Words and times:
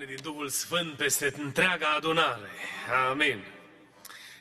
Domnul 0.00 0.16
să 0.18 0.24
toarne 0.24 0.24
din 0.24 0.32
Duhul 0.32 0.48
Sfânt 0.48 0.96
peste 0.96 1.32
întreaga 1.42 1.88
adunare. 1.96 2.50
Amin. 3.10 3.44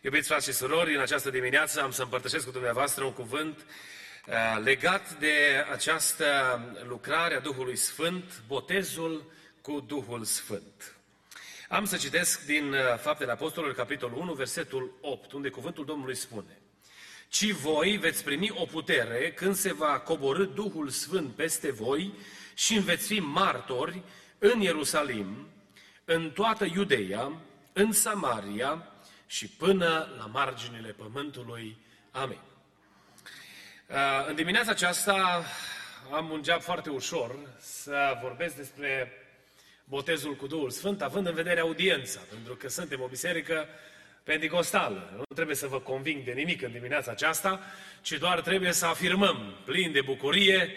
Iubiți 0.01 0.27
frați 0.27 0.45
și 0.49 0.55
surori, 0.55 0.95
în 0.95 1.01
această 1.01 1.29
dimineață 1.29 1.81
am 1.81 1.91
să 1.91 2.01
împărtășesc 2.01 2.45
cu 2.45 2.51
dumneavoastră 2.51 3.03
un 3.03 3.13
cuvânt 3.13 3.57
uh, 3.57 4.63
legat 4.63 5.19
de 5.19 5.65
această 5.71 6.25
lucrare 6.87 7.35
a 7.35 7.39
Duhului 7.39 7.75
Sfânt, 7.75 8.41
botezul 8.47 9.31
cu 9.61 9.79
Duhul 9.87 10.23
Sfânt. 10.23 10.95
Am 11.69 11.85
să 11.85 11.97
citesc 11.97 12.45
din 12.45 12.73
uh, 12.73 12.79
Faptele 13.01 13.31
Apostolului, 13.31 13.75
capitolul 13.75 14.17
1, 14.17 14.33
versetul 14.33 14.97
8, 15.01 15.31
unde 15.31 15.49
cuvântul 15.49 15.85
Domnului 15.85 16.15
spune 16.15 16.59
Ci 17.27 17.51
voi 17.51 17.97
veți 17.97 18.23
primi 18.23 18.51
o 18.55 18.65
putere 18.65 19.31
când 19.31 19.55
se 19.55 19.73
va 19.73 19.99
coborâ 19.99 20.45
Duhul 20.45 20.89
Sfânt 20.89 21.35
peste 21.35 21.71
voi 21.71 22.13
și 22.53 22.79
veți 22.79 23.07
fi 23.07 23.19
martori 23.19 24.03
în 24.39 24.61
Ierusalim, 24.61 25.47
în 26.05 26.31
toată 26.31 26.65
Iudeia, 26.65 27.31
în 27.73 27.91
Samaria 27.91 28.87
și 29.25 29.47
până 29.47 30.07
la 30.17 30.25
marginile 30.25 30.95
pământului. 30.97 31.77
Amin. 32.11 32.39
Uh, 33.87 33.95
În 34.27 34.35
dimineața 34.35 34.71
aceasta 34.71 35.43
am 36.11 36.29
un 36.29 36.41
job 36.43 36.61
foarte 36.61 36.89
ușor 36.89 37.35
să 37.59 38.17
vorbesc 38.21 38.55
despre 38.55 39.11
botezul 39.83 40.35
cu 40.35 40.47
Duhul 40.47 40.69
Sfânt, 40.69 41.01
având 41.01 41.27
în 41.27 41.33
vedere 41.33 41.59
audiența, 41.59 42.19
pentru 42.29 42.55
că 42.55 42.69
suntem 42.69 43.01
o 43.01 43.07
biserică 43.07 43.67
pentecostală. 44.23 45.13
Nu 45.15 45.23
trebuie 45.35 45.55
să 45.55 45.67
vă 45.67 45.79
conving 45.79 46.23
de 46.23 46.31
nimic 46.31 46.61
în 46.61 46.71
dimineața 46.71 47.11
aceasta, 47.11 47.59
ci 48.01 48.11
doar 48.11 48.41
trebuie 48.41 48.71
să 48.71 48.85
afirmăm, 48.85 49.55
plin 49.65 49.91
de 49.91 50.01
bucurie, 50.01 50.73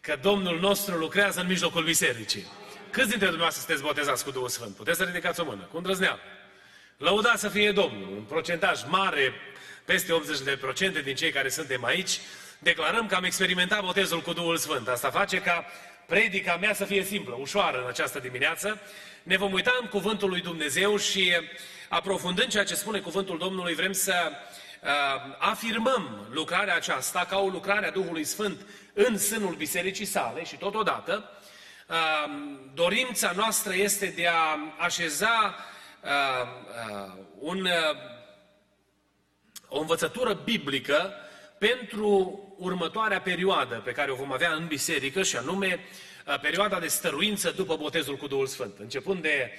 că 0.00 0.18
Domnul 0.22 0.60
nostru 0.60 0.96
lucrează 0.96 1.40
în 1.40 1.46
mijlocul 1.46 1.84
bisericii. 1.84 2.46
Câți 2.94 3.08
dintre 3.08 3.26
dumneavoastră 3.26 3.62
sunteți 3.64 3.86
botezați 3.86 4.24
cu 4.24 4.30
Duhul 4.30 4.48
Sfânt? 4.48 4.74
Puteți 4.76 4.98
să 4.98 5.04
ridicați 5.04 5.40
o 5.40 5.44
mână, 5.44 5.68
cu 5.70 5.76
îndrăzneală. 5.76 6.18
Lăudați 6.96 7.40
să 7.40 7.48
fie 7.48 7.72
Domnul, 7.72 8.08
un 8.16 8.22
procentaj 8.22 8.80
mare, 8.86 9.32
peste 9.84 10.12
80% 11.00 11.04
din 11.04 11.14
cei 11.14 11.30
care 11.30 11.48
suntem 11.48 11.84
aici, 11.84 12.20
declarăm 12.58 13.06
că 13.06 13.14
am 13.14 13.24
experimentat 13.24 13.84
botezul 13.84 14.20
cu 14.20 14.32
Duhul 14.32 14.56
Sfânt. 14.56 14.88
Asta 14.88 15.10
face 15.10 15.40
ca 15.40 15.64
predica 16.06 16.56
mea 16.56 16.74
să 16.74 16.84
fie 16.84 17.04
simplă, 17.04 17.36
ușoară 17.38 17.80
în 17.82 17.88
această 17.88 18.18
dimineață. 18.18 18.80
Ne 19.22 19.36
vom 19.36 19.52
uita 19.52 19.78
în 19.80 19.88
Cuvântul 19.88 20.28
lui 20.28 20.40
Dumnezeu 20.40 20.96
și 20.96 21.32
aprofundând 21.88 22.48
ceea 22.48 22.64
ce 22.64 22.74
spune 22.74 22.98
Cuvântul 22.98 23.38
Domnului, 23.38 23.74
vrem 23.74 23.92
să 23.92 24.14
uh, 24.30 24.90
afirmăm 25.38 26.28
lucrarea 26.30 26.74
aceasta 26.74 27.26
ca 27.28 27.38
o 27.38 27.48
lucrare 27.48 27.86
a 27.86 27.90
Duhului 27.90 28.24
Sfânt 28.24 28.60
în 28.92 29.18
sânul 29.18 29.54
bisericii 29.54 30.04
sale 30.04 30.44
și 30.44 30.56
totodată 30.56 31.30
uh, 31.30 31.43
dorința 32.74 33.32
noastră 33.36 33.74
este 33.74 34.06
de 34.06 34.26
a 34.26 34.58
așeza 34.78 35.54
uh, 36.00 36.10
uh, 36.10 37.12
un, 37.38 37.64
uh, 37.64 37.96
o 39.68 39.80
învățătură 39.80 40.40
biblică 40.44 41.12
pentru 41.58 42.38
următoarea 42.58 43.20
perioadă 43.20 43.74
pe 43.84 43.92
care 43.92 44.10
o 44.10 44.14
vom 44.14 44.32
avea 44.32 44.52
în 44.52 44.66
biserică 44.66 45.22
și 45.22 45.36
anume 45.36 45.80
uh, 46.26 46.40
perioada 46.40 46.80
de 46.80 46.86
stăruință 46.86 47.50
după 47.50 47.76
botezul 47.76 48.16
cu 48.16 48.26
Duhul 48.26 48.46
Sfânt. 48.46 48.78
Începând 48.78 49.22
de 49.22 49.52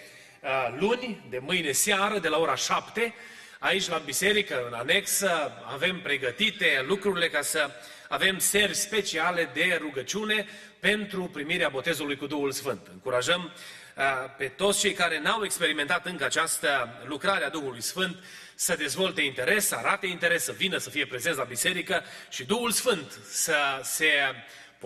uh, 0.44 0.76
luni, 0.80 1.26
de 1.30 1.40
mâine 1.40 1.72
seară, 1.72 2.20
de 2.20 2.28
la 2.28 2.38
ora 2.38 2.56
7, 2.56 3.14
aici 3.60 3.88
la 3.88 3.98
biserică, 3.98 4.66
în 4.68 4.74
anexă, 4.74 5.52
avem 5.74 6.00
pregătite 6.02 6.84
lucrurile 6.88 7.30
ca 7.30 7.42
să 7.42 7.70
avem 8.08 8.40
seri 8.40 8.76
speciale 8.76 9.50
de 9.54 9.78
rugăciune 9.82 10.48
pentru 10.80 11.24
primirea 11.24 11.70
botezului 11.70 12.16
cu 12.16 12.28
Duhul 12.28 12.52
Sfânt. 12.52 12.88
Încurajăm 12.92 13.52
uh, 13.96 14.04
pe 14.38 14.48
toți 14.48 14.80
cei 14.80 14.94
care 14.94 15.20
n-au 15.20 15.44
experimentat 15.44 16.06
încă 16.06 16.24
această 16.24 17.02
lucrare 17.06 17.46
a 17.46 17.50
Duhului 17.50 17.82
Sfânt 17.82 18.24
să 18.56 18.76
dezvolte 18.76 19.22
interes, 19.22 19.68
să 19.68 19.76
arate 19.76 20.08
interes, 20.08 20.44
să 20.44 20.52
vină, 20.52 20.78
să 20.78 20.90
fie 20.90 21.06
prezenți 21.06 21.38
la 21.38 21.44
biserică 21.44 22.04
și 22.30 22.44
Duhul 22.44 22.72
Sfânt 22.72 23.20
să 23.30 23.56
se 23.84 24.10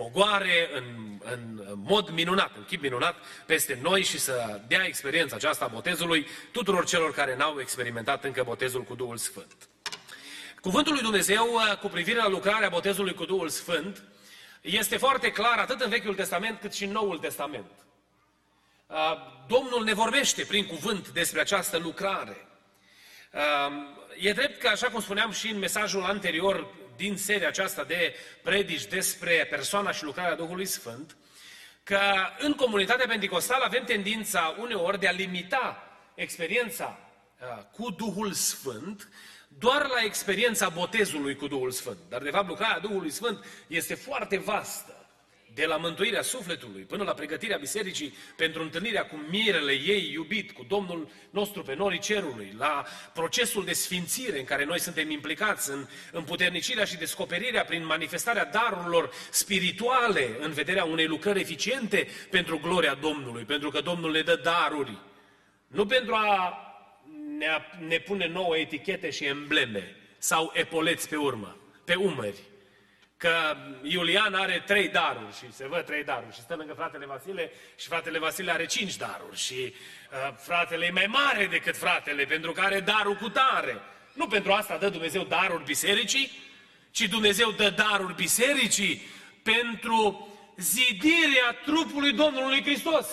pogoare 0.00 0.70
în, 0.74 1.18
în 1.20 1.62
mod 1.76 2.08
minunat, 2.08 2.56
în 2.56 2.64
chip 2.64 2.82
minunat, 2.82 3.16
peste 3.46 3.78
noi 3.82 4.02
și 4.02 4.18
să 4.18 4.60
dea 4.66 4.84
experiența 4.86 5.36
aceasta 5.36 5.64
a 5.64 5.68
botezului 5.68 6.26
tuturor 6.52 6.84
celor 6.84 7.12
care 7.14 7.36
n-au 7.36 7.60
experimentat 7.60 8.24
încă 8.24 8.42
botezul 8.42 8.82
cu 8.82 8.94
Duhul 8.94 9.16
Sfânt. 9.16 9.68
Cuvântul 10.60 10.92
lui 10.92 11.02
Dumnezeu 11.02 11.46
uh, 11.54 11.76
cu 11.78 11.88
privire 11.88 12.16
la 12.16 12.28
lucrarea 12.28 12.68
botezului 12.68 13.14
cu 13.14 13.24
Duhul 13.24 13.48
Sfânt 13.48 14.02
este 14.60 14.96
foarte 14.96 15.32
clar 15.32 15.58
atât 15.58 15.80
în 15.80 15.90
Vechiul 15.90 16.14
Testament 16.14 16.60
cât 16.60 16.72
și 16.72 16.84
în 16.84 16.90
Noul 16.90 17.18
Testament. 17.18 17.70
Uh, 18.86 18.96
Domnul 19.48 19.84
ne 19.84 19.94
vorbește 19.94 20.44
prin 20.44 20.66
cuvânt 20.66 21.08
despre 21.08 21.40
această 21.40 21.78
lucrare. 21.78 22.46
Uh, 23.32 23.98
E 24.20 24.32
drept 24.32 24.60
că, 24.60 24.68
așa 24.68 24.86
cum 24.86 25.00
spuneam 25.00 25.30
și 25.30 25.50
în 25.50 25.58
mesajul 25.58 26.02
anterior 26.02 26.66
din 27.00 27.16
seria 27.16 27.48
aceasta 27.48 27.84
de 27.84 28.14
predici 28.42 28.86
despre 28.86 29.46
persoana 29.50 29.92
și 29.92 30.04
lucrarea 30.04 30.34
Duhului 30.34 30.66
Sfânt, 30.66 31.16
că 31.82 32.00
în 32.38 32.52
comunitatea 32.52 33.06
pentecostală 33.06 33.64
avem 33.64 33.84
tendința 33.84 34.56
uneori 34.58 35.00
de 35.00 35.08
a 35.08 35.12
limita 35.12 35.82
experiența 36.14 36.98
uh, 37.40 37.62
cu 37.72 37.90
Duhul 37.90 38.32
Sfânt 38.32 39.08
doar 39.48 39.86
la 39.86 40.02
experiența 40.04 40.68
botezului 40.68 41.36
cu 41.36 41.46
Duhul 41.46 41.70
Sfânt. 41.70 41.98
Dar, 42.08 42.22
de 42.22 42.30
fapt, 42.30 42.48
lucrarea 42.48 42.78
Duhului 42.78 43.10
Sfânt 43.10 43.44
este 43.66 43.94
foarte 43.94 44.38
vastă. 44.38 44.99
De 45.54 45.66
la 45.66 45.76
mântuirea 45.76 46.22
sufletului 46.22 46.82
până 46.82 47.02
la 47.02 47.12
pregătirea 47.12 47.56
bisericii 47.56 48.14
pentru 48.36 48.62
întâlnirea 48.62 49.06
cu 49.06 49.16
mirele 49.30 49.72
ei 49.72 50.10
iubit, 50.12 50.50
cu 50.52 50.64
Domnul 50.68 51.10
nostru 51.30 51.62
pe 51.62 51.74
norii 51.74 51.98
cerului, 51.98 52.54
la 52.58 52.84
procesul 53.14 53.64
de 53.64 53.72
sfințire 53.72 54.38
în 54.38 54.44
care 54.44 54.64
noi 54.64 54.80
suntem 54.80 55.10
implicați, 55.10 55.70
în 55.70 55.86
împuternicirea 56.12 56.84
și 56.84 56.96
descoperirea 56.96 57.64
prin 57.64 57.86
manifestarea 57.86 58.44
darurilor 58.44 59.12
spirituale 59.30 60.36
în 60.40 60.52
vederea 60.52 60.84
unei 60.84 61.06
lucrări 61.06 61.40
eficiente 61.40 62.08
pentru 62.30 62.58
gloria 62.58 62.94
Domnului, 62.94 63.44
pentru 63.44 63.70
că 63.70 63.80
Domnul 63.80 64.10
ne 64.10 64.20
dă 64.20 64.40
daruri. 64.42 64.98
Nu 65.66 65.86
pentru 65.86 66.14
a 66.14 66.58
ne, 67.38 67.46
ne 67.86 67.98
pune 67.98 68.26
nouă 68.26 68.56
etichete 68.56 69.10
și 69.10 69.24
embleme 69.24 69.96
sau 70.18 70.52
epoleți 70.54 71.08
pe 71.08 71.16
urmă, 71.16 71.56
pe 71.84 71.94
umări, 71.94 72.49
că 73.20 73.56
Iulian 73.82 74.34
are 74.34 74.62
trei 74.66 74.88
daruri 74.88 75.36
și 75.36 75.52
se 75.52 75.66
văd 75.68 75.84
trei 75.84 76.04
daruri 76.04 76.34
și 76.34 76.40
stă 76.40 76.54
lângă 76.54 76.72
fratele 76.72 77.06
Vasile 77.06 77.52
și 77.76 77.86
fratele 77.86 78.18
Vasile 78.18 78.50
are 78.50 78.66
cinci 78.66 78.96
daruri 78.96 79.36
și 79.36 79.74
uh, 79.74 80.34
fratele 80.36 80.84
e 80.84 80.90
mai 80.90 81.06
mare 81.06 81.46
decât 81.46 81.76
fratele 81.76 82.24
pentru 82.24 82.52
că 82.52 82.60
are 82.60 82.80
darul 82.80 83.14
cu 83.14 83.28
tare. 83.28 83.80
Nu 84.12 84.26
pentru 84.26 84.52
asta 84.52 84.76
dă 84.76 84.88
Dumnezeu 84.88 85.22
daruri 85.22 85.64
bisericii, 85.64 86.30
ci 86.90 87.00
Dumnezeu 87.00 87.50
dă 87.50 87.70
daruri 87.70 88.14
bisericii 88.14 89.02
pentru 89.42 90.28
zidirea 90.56 91.56
trupului 91.64 92.12
Domnului 92.12 92.62
Hristos. 92.62 93.06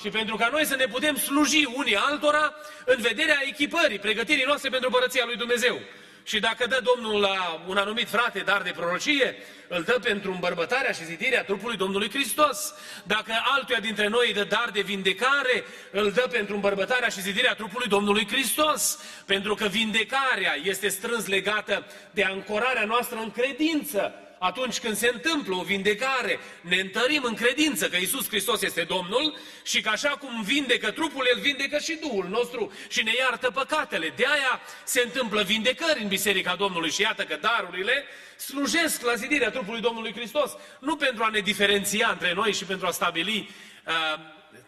Și 0.00 0.08
pentru 0.08 0.36
ca 0.36 0.48
noi 0.48 0.64
să 0.64 0.76
ne 0.76 0.86
putem 0.86 1.16
sluji 1.16 1.64
unii 1.74 1.96
altora 1.96 2.54
în 2.84 3.00
vederea 3.00 3.40
echipării, 3.46 3.98
pregătirii 3.98 4.44
noastre 4.44 4.70
pentru 4.70 4.90
Părăția 4.90 5.24
lui 5.24 5.36
Dumnezeu. 5.36 5.80
Și 6.24 6.40
dacă 6.40 6.66
dă 6.66 6.80
Domnul 6.94 7.20
la 7.20 7.62
un 7.66 7.76
anumit 7.76 8.08
frate 8.08 8.38
dar 8.38 8.62
de 8.62 8.70
prorocie, 8.70 9.36
îl 9.68 9.82
dă 9.82 9.98
pentru 10.02 10.30
îmbărbătarea 10.30 10.92
și 10.92 11.04
zidirea 11.04 11.44
trupului 11.44 11.76
Domnului 11.76 12.10
Hristos. 12.10 12.74
Dacă 13.02 13.32
altuia 13.56 13.80
dintre 13.80 14.08
noi 14.08 14.26
îi 14.26 14.32
dă 14.32 14.44
dar 14.44 14.70
de 14.72 14.80
vindecare, 14.80 15.64
îl 15.90 16.12
dă 16.12 16.28
pentru 16.30 16.54
îmbărbătarea 16.54 17.08
și 17.08 17.20
zidirea 17.20 17.54
trupului 17.54 17.88
Domnului 17.88 18.26
Hristos. 18.26 18.98
Pentru 19.26 19.54
că 19.54 19.66
vindecarea 19.66 20.56
este 20.62 20.88
strâns 20.88 21.26
legată 21.26 21.86
de 22.10 22.24
ancorarea 22.24 22.84
noastră 22.84 23.18
în 23.18 23.30
credință. 23.30 24.23
Atunci 24.44 24.78
când 24.78 24.96
se 24.96 25.10
întâmplă 25.12 25.54
o 25.54 25.62
vindecare, 25.62 26.38
ne 26.60 26.76
întărim 26.76 27.22
în 27.22 27.34
credință 27.34 27.88
că 27.88 27.96
Isus 27.96 28.28
Hristos 28.28 28.62
este 28.62 28.82
Domnul 28.82 29.38
și 29.62 29.80
că 29.80 29.88
așa 29.88 30.08
cum 30.08 30.42
vindecă 30.42 30.90
trupul, 30.90 31.28
El 31.34 31.40
vindecă 31.40 31.78
și 31.78 31.98
Duhul 32.00 32.26
nostru 32.28 32.72
și 32.88 33.02
ne 33.02 33.12
iartă 33.18 33.50
păcatele. 33.50 34.12
De 34.16 34.24
aia 34.26 34.60
se 34.84 35.00
întâmplă 35.04 35.42
vindecări 35.42 36.02
în 36.02 36.08
Biserica 36.08 36.54
Domnului 36.54 36.90
și 36.90 37.00
iată 37.00 37.22
că 37.22 37.38
darurile 37.40 38.04
slujesc 38.36 39.02
la 39.02 39.14
zidirea 39.14 39.50
trupului 39.50 39.80
Domnului 39.80 40.12
Hristos. 40.12 40.50
Nu 40.80 40.96
pentru 40.96 41.24
a 41.24 41.28
ne 41.28 41.40
diferenția 41.40 42.08
între 42.10 42.32
noi 42.32 42.52
și 42.52 42.64
pentru 42.64 42.86
a 42.86 42.90
stabili 42.90 43.50
uh, 43.86 43.92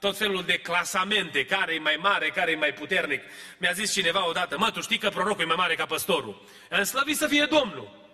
tot 0.01 0.17
felul 0.17 0.43
de 0.45 0.59
clasamente, 0.59 1.45
care 1.45 1.75
e 1.75 1.79
mai 1.79 1.99
mare, 2.01 2.29
care 2.29 2.51
e 2.51 2.57
mai 2.57 2.73
puternic. 2.73 3.23
Mi-a 3.59 3.73
zis 3.73 3.93
cineva 3.93 4.29
odată, 4.29 4.59
mă, 4.59 4.71
tu 4.71 4.81
știi 4.81 4.99
că 4.99 5.09
prorocul 5.09 5.43
e 5.43 5.47
mai 5.47 5.57
mare 5.59 5.75
ca 5.75 5.87
păstorul. 5.87 6.43
Am 6.71 6.83
slăvit 6.83 7.17
să 7.17 7.27
fie 7.27 7.45
Domnul. 7.45 8.06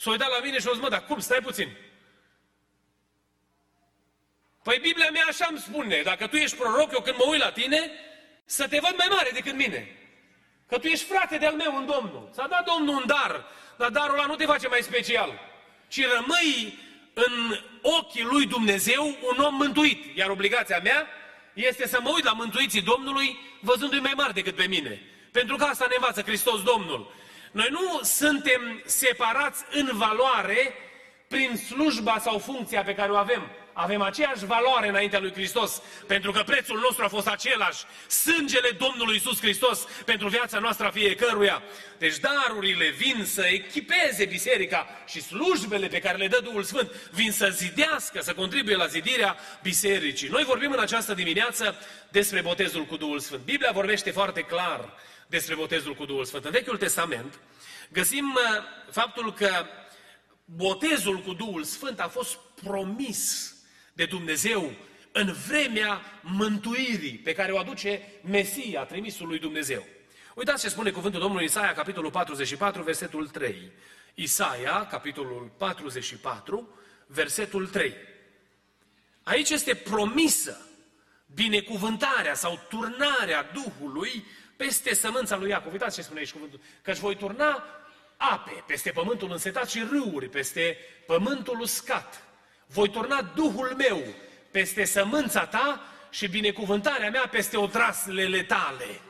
S-a 0.00 0.10
uitat 0.10 0.30
la 0.30 0.40
mine 0.44 0.58
și 0.58 0.66
a 0.68 0.72
zis, 0.72 0.80
mă, 0.80 0.88
dar 0.88 1.04
cum, 1.04 1.18
stai 1.18 1.40
puțin. 1.40 1.76
Păi 4.62 4.78
Biblia 4.78 5.10
mea 5.10 5.24
așa 5.28 5.46
îmi 5.50 5.58
spune, 5.58 6.02
dacă 6.02 6.26
tu 6.26 6.36
ești 6.36 6.56
proroc, 6.56 6.92
eu 6.92 7.00
când 7.00 7.16
mă 7.16 7.24
uit 7.28 7.40
la 7.40 7.52
tine, 7.52 7.90
să 8.44 8.68
te 8.68 8.78
văd 8.78 8.94
mai 8.96 9.06
mare 9.10 9.30
decât 9.32 9.54
mine. 9.54 9.96
Că 10.68 10.78
tu 10.78 10.86
ești 10.86 11.04
frate 11.04 11.38
de-al 11.38 11.54
meu 11.54 11.76
în 11.76 11.86
Domnul. 11.86 12.30
S-a 12.34 12.46
dat 12.46 12.64
Domnul 12.64 12.94
un 12.94 13.02
dar, 13.06 13.46
dar 13.76 13.90
darul 13.90 14.14
ăla 14.14 14.26
nu 14.26 14.34
te 14.34 14.44
face 14.44 14.68
mai 14.68 14.82
special. 14.82 15.40
Ci 15.88 16.00
rămâi 16.16 16.78
în 17.14 17.58
ochii 17.82 18.22
lui 18.22 18.46
Dumnezeu 18.46 19.16
un 19.22 19.44
om 19.44 19.54
mântuit. 19.54 20.16
Iar 20.16 20.30
obligația 20.30 20.80
mea 20.82 21.06
este 21.52 21.86
să 21.86 21.98
mă 22.02 22.10
uit 22.14 22.24
la 22.24 22.32
mântuiții 22.32 22.82
Domnului 22.82 23.38
văzându-i 23.60 24.00
mai 24.00 24.12
mari 24.16 24.34
decât 24.34 24.54
pe 24.54 24.66
mine. 24.66 25.02
Pentru 25.32 25.56
că 25.56 25.64
asta 25.64 25.86
ne 25.88 25.94
învață 25.94 26.22
Hristos 26.22 26.62
Domnul. 26.62 27.12
Noi 27.52 27.68
nu 27.70 28.00
suntem 28.02 28.82
separați 28.84 29.64
în 29.70 29.90
valoare 29.92 30.74
prin 31.28 31.56
slujba 31.56 32.18
sau 32.20 32.38
funcția 32.38 32.82
pe 32.82 32.94
care 32.94 33.12
o 33.12 33.16
avem. 33.16 33.50
Avem 33.72 34.00
aceeași 34.00 34.46
valoare 34.46 34.88
înaintea 34.88 35.20
lui 35.20 35.32
Hristos, 35.32 35.82
pentru 36.06 36.32
că 36.32 36.42
prețul 36.46 36.78
nostru 36.78 37.04
a 37.04 37.08
fost 37.08 37.26
același. 37.26 37.84
Sângele 38.06 38.70
Domnului 38.70 39.16
Isus 39.16 39.40
Hristos 39.40 39.86
pentru 40.04 40.28
viața 40.28 40.58
noastră 40.58 40.86
a 40.86 40.90
fiecăruia. 40.90 41.62
Deci 41.98 42.16
darurile 42.18 42.88
vin 42.88 43.24
să 43.24 43.46
echipeze 43.46 44.24
biserica 44.24 44.86
și 45.06 45.20
slujbele 45.20 45.86
pe 45.86 45.98
care 45.98 46.16
le 46.16 46.28
dă 46.28 46.40
Duhul 46.44 46.62
Sfânt 46.62 46.92
vin 47.10 47.32
să 47.32 47.48
zidească, 47.52 48.20
să 48.20 48.34
contribuie 48.34 48.76
la 48.76 48.86
zidirea 48.86 49.36
bisericii. 49.62 50.28
Noi 50.28 50.44
vorbim 50.44 50.72
în 50.72 50.80
această 50.80 51.14
dimineață 51.14 51.76
despre 52.08 52.40
botezul 52.40 52.84
cu 52.84 52.96
Duhul 52.96 53.18
Sfânt. 53.18 53.44
Biblia 53.44 53.70
vorbește 53.72 54.10
foarte 54.10 54.40
clar 54.40 54.88
despre 55.28 55.54
botezul 55.54 55.94
cu 55.94 56.04
Duhul 56.04 56.24
Sfânt. 56.24 56.44
În 56.44 56.50
Vechiul 56.50 56.76
Testament 56.76 57.38
găsim 57.92 58.34
uh, 58.34 58.62
faptul 58.90 59.34
că 59.34 59.66
botezul 60.44 61.18
cu 61.18 61.32
Duhul 61.32 61.64
Sfânt 61.64 62.00
a 62.00 62.08
fost 62.08 62.38
promis 62.62 63.52
de 63.92 64.04
Dumnezeu 64.04 64.72
în 65.12 65.32
vremea 65.48 66.00
mântuirii 66.22 67.18
pe 67.24 67.32
care 67.32 67.52
o 67.52 67.58
aduce 67.58 68.02
Mesia, 68.22 68.84
trimisul 68.84 69.26
lui 69.26 69.38
Dumnezeu. 69.38 69.86
Uitați 70.34 70.62
ce 70.62 70.68
spune 70.68 70.90
cuvântul 70.90 71.20
Domnului 71.20 71.44
Isaia, 71.44 71.72
capitolul 71.72 72.10
44, 72.10 72.82
versetul 72.82 73.28
3. 73.28 73.72
Isaia, 74.14 74.86
capitolul 74.86 75.52
44, 75.56 76.68
versetul 77.06 77.66
3. 77.68 77.94
Aici 79.22 79.50
este 79.50 79.74
promisă 79.74 80.67
binecuvântarea 81.34 82.34
sau 82.34 82.60
turnarea 82.68 83.50
Duhului 83.52 84.24
peste 84.56 84.94
sămânța 84.94 85.36
lui 85.36 85.48
Iacov. 85.48 85.72
Uitați 85.72 85.94
ce 85.94 86.02
spune 86.02 86.18
aici 86.18 86.32
cuvântul. 86.32 86.60
Că 86.82 86.90
își 86.90 87.00
voi 87.00 87.16
turna 87.16 87.64
ape 88.16 88.64
peste 88.66 88.90
pământul 88.90 89.30
însetat 89.30 89.70
și 89.70 89.86
râuri 89.90 90.28
peste 90.28 90.76
pământul 91.06 91.60
uscat. 91.60 92.22
Voi 92.66 92.90
turna 92.90 93.22
Duhul 93.22 93.74
meu 93.76 94.02
peste 94.50 94.84
sămânța 94.84 95.46
ta 95.46 95.82
și 96.10 96.28
binecuvântarea 96.28 97.10
mea 97.10 97.28
peste 97.28 97.56
odraslele 97.56 98.42
tale. 98.42 99.00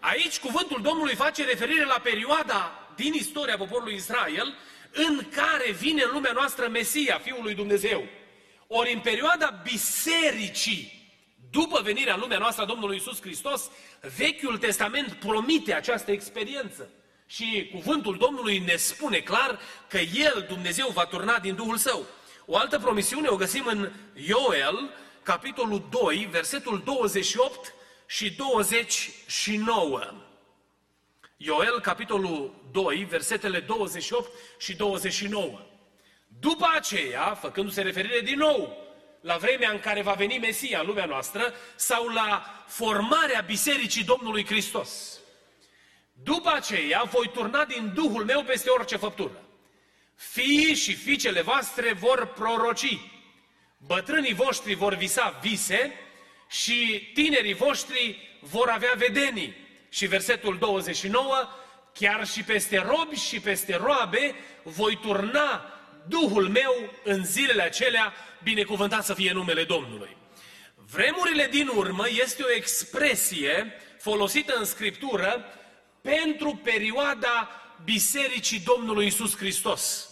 Aici 0.00 0.38
cuvântul 0.38 0.82
Domnului 0.82 1.14
face 1.14 1.44
referire 1.44 1.84
la 1.84 2.00
perioada 2.02 2.88
din 2.96 3.12
istoria 3.12 3.56
poporului 3.56 3.94
Israel 3.94 4.54
în 4.92 5.28
care 5.30 5.72
vine 5.72 6.02
în 6.02 6.10
lumea 6.12 6.32
noastră 6.32 6.68
Mesia, 6.68 7.18
Fiul 7.18 7.42
lui 7.42 7.54
Dumnezeu. 7.54 8.04
Ori 8.66 8.92
în 8.92 9.00
perioada 9.00 9.60
bisericii, 9.62 11.03
după 11.54 11.80
venirea 11.82 12.14
în 12.14 12.20
lumea 12.20 12.38
noastră 12.38 12.62
a 12.62 12.66
Domnului 12.66 12.96
Isus 12.96 13.20
Hristos, 13.20 13.70
Vechiul 14.16 14.58
Testament 14.58 15.12
promite 15.12 15.74
această 15.74 16.10
experiență. 16.10 16.88
Și 17.26 17.70
cuvântul 17.72 18.16
Domnului 18.16 18.58
ne 18.58 18.76
spune 18.76 19.18
clar 19.18 19.58
că 19.88 19.98
El, 19.98 20.46
Dumnezeu, 20.48 20.88
va 20.88 21.04
turna 21.04 21.38
din 21.38 21.54
Duhul 21.54 21.76
Său. 21.76 22.06
O 22.46 22.56
altă 22.56 22.78
promisiune 22.78 23.28
o 23.28 23.36
găsim 23.36 23.66
în 23.66 23.90
Ioel, 24.26 24.90
capitolul 25.22 25.88
2, 25.90 26.28
versetul 26.30 26.82
28 26.84 27.74
și 28.06 28.30
29. 28.30 30.00
Ioel, 31.36 31.80
capitolul 31.80 32.54
2, 32.72 33.06
versetele 33.10 33.60
28 33.60 34.30
și 34.58 34.74
29. 34.74 35.60
După 36.40 36.70
aceea, 36.74 37.34
făcându-se 37.34 37.82
referire 37.82 38.20
din 38.20 38.38
nou 38.38 38.83
la 39.24 39.36
vremea 39.36 39.70
în 39.70 39.80
care 39.80 40.02
va 40.02 40.12
veni 40.12 40.38
Mesia 40.38 40.80
în 40.80 40.86
lumea 40.86 41.04
noastră 41.04 41.54
sau 41.74 42.08
la 42.08 42.64
formarea 42.66 43.40
Bisericii 43.40 44.04
Domnului 44.04 44.46
Hristos. 44.46 45.18
După 46.12 46.50
aceea 46.54 47.02
voi 47.02 47.30
turna 47.32 47.64
din 47.64 47.92
Duhul 47.94 48.24
meu 48.24 48.42
peste 48.42 48.70
orice 48.70 48.96
făptură. 48.96 49.42
Fiii 50.14 50.74
și 50.74 50.94
fiicele 50.94 51.40
voastre 51.40 51.92
vor 51.92 52.26
proroci, 52.26 52.98
bătrânii 53.76 54.34
voștri 54.34 54.74
vor 54.74 54.94
visa 54.94 55.38
vise 55.42 55.92
și 56.48 57.10
tinerii 57.14 57.54
voștri 57.54 58.28
vor 58.40 58.68
avea 58.68 58.92
vedenii. 58.96 59.54
Și 59.88 60.06
versetul 60.06 60.58
29, 60.58 61.48
chiar 61.92 62.26
și 62.26 62.42
peste 62.42 62.78
robi 62.78 63.16
și 63.16 63.40
peste 63.40 63.76
roabe 63.76 64.34
voi 64.62 64.98
turna 65.02 65.74
Duhul 66.08 66.48
meu 66.48 66.90
în 67.04 67.24
zilele 67.24 67.62
acelea, 67.62 68.12
binecuvântat 68.42 69.04
să 69.04 69.14
fie 69.14 69.32
numele 69.32 69.64
Domnului. 69.64 70.16
Vremurile 70.74 71.48
din 71.50 71.70
urmă 71.76 72.04
este 72.08 72.42
o 72.42 72.54
expresie 72.56 73.72
folosită 73.98 74.54
în 74.58 74.64
Scriptură 74.64 75.44
pentru 76.00 76.60
perioada 76.64 77.50
Bisericii 77.84 78.60
Domnului 78.60 79.06
Isus 79.06 79.36
Hristos. 79.36 80.08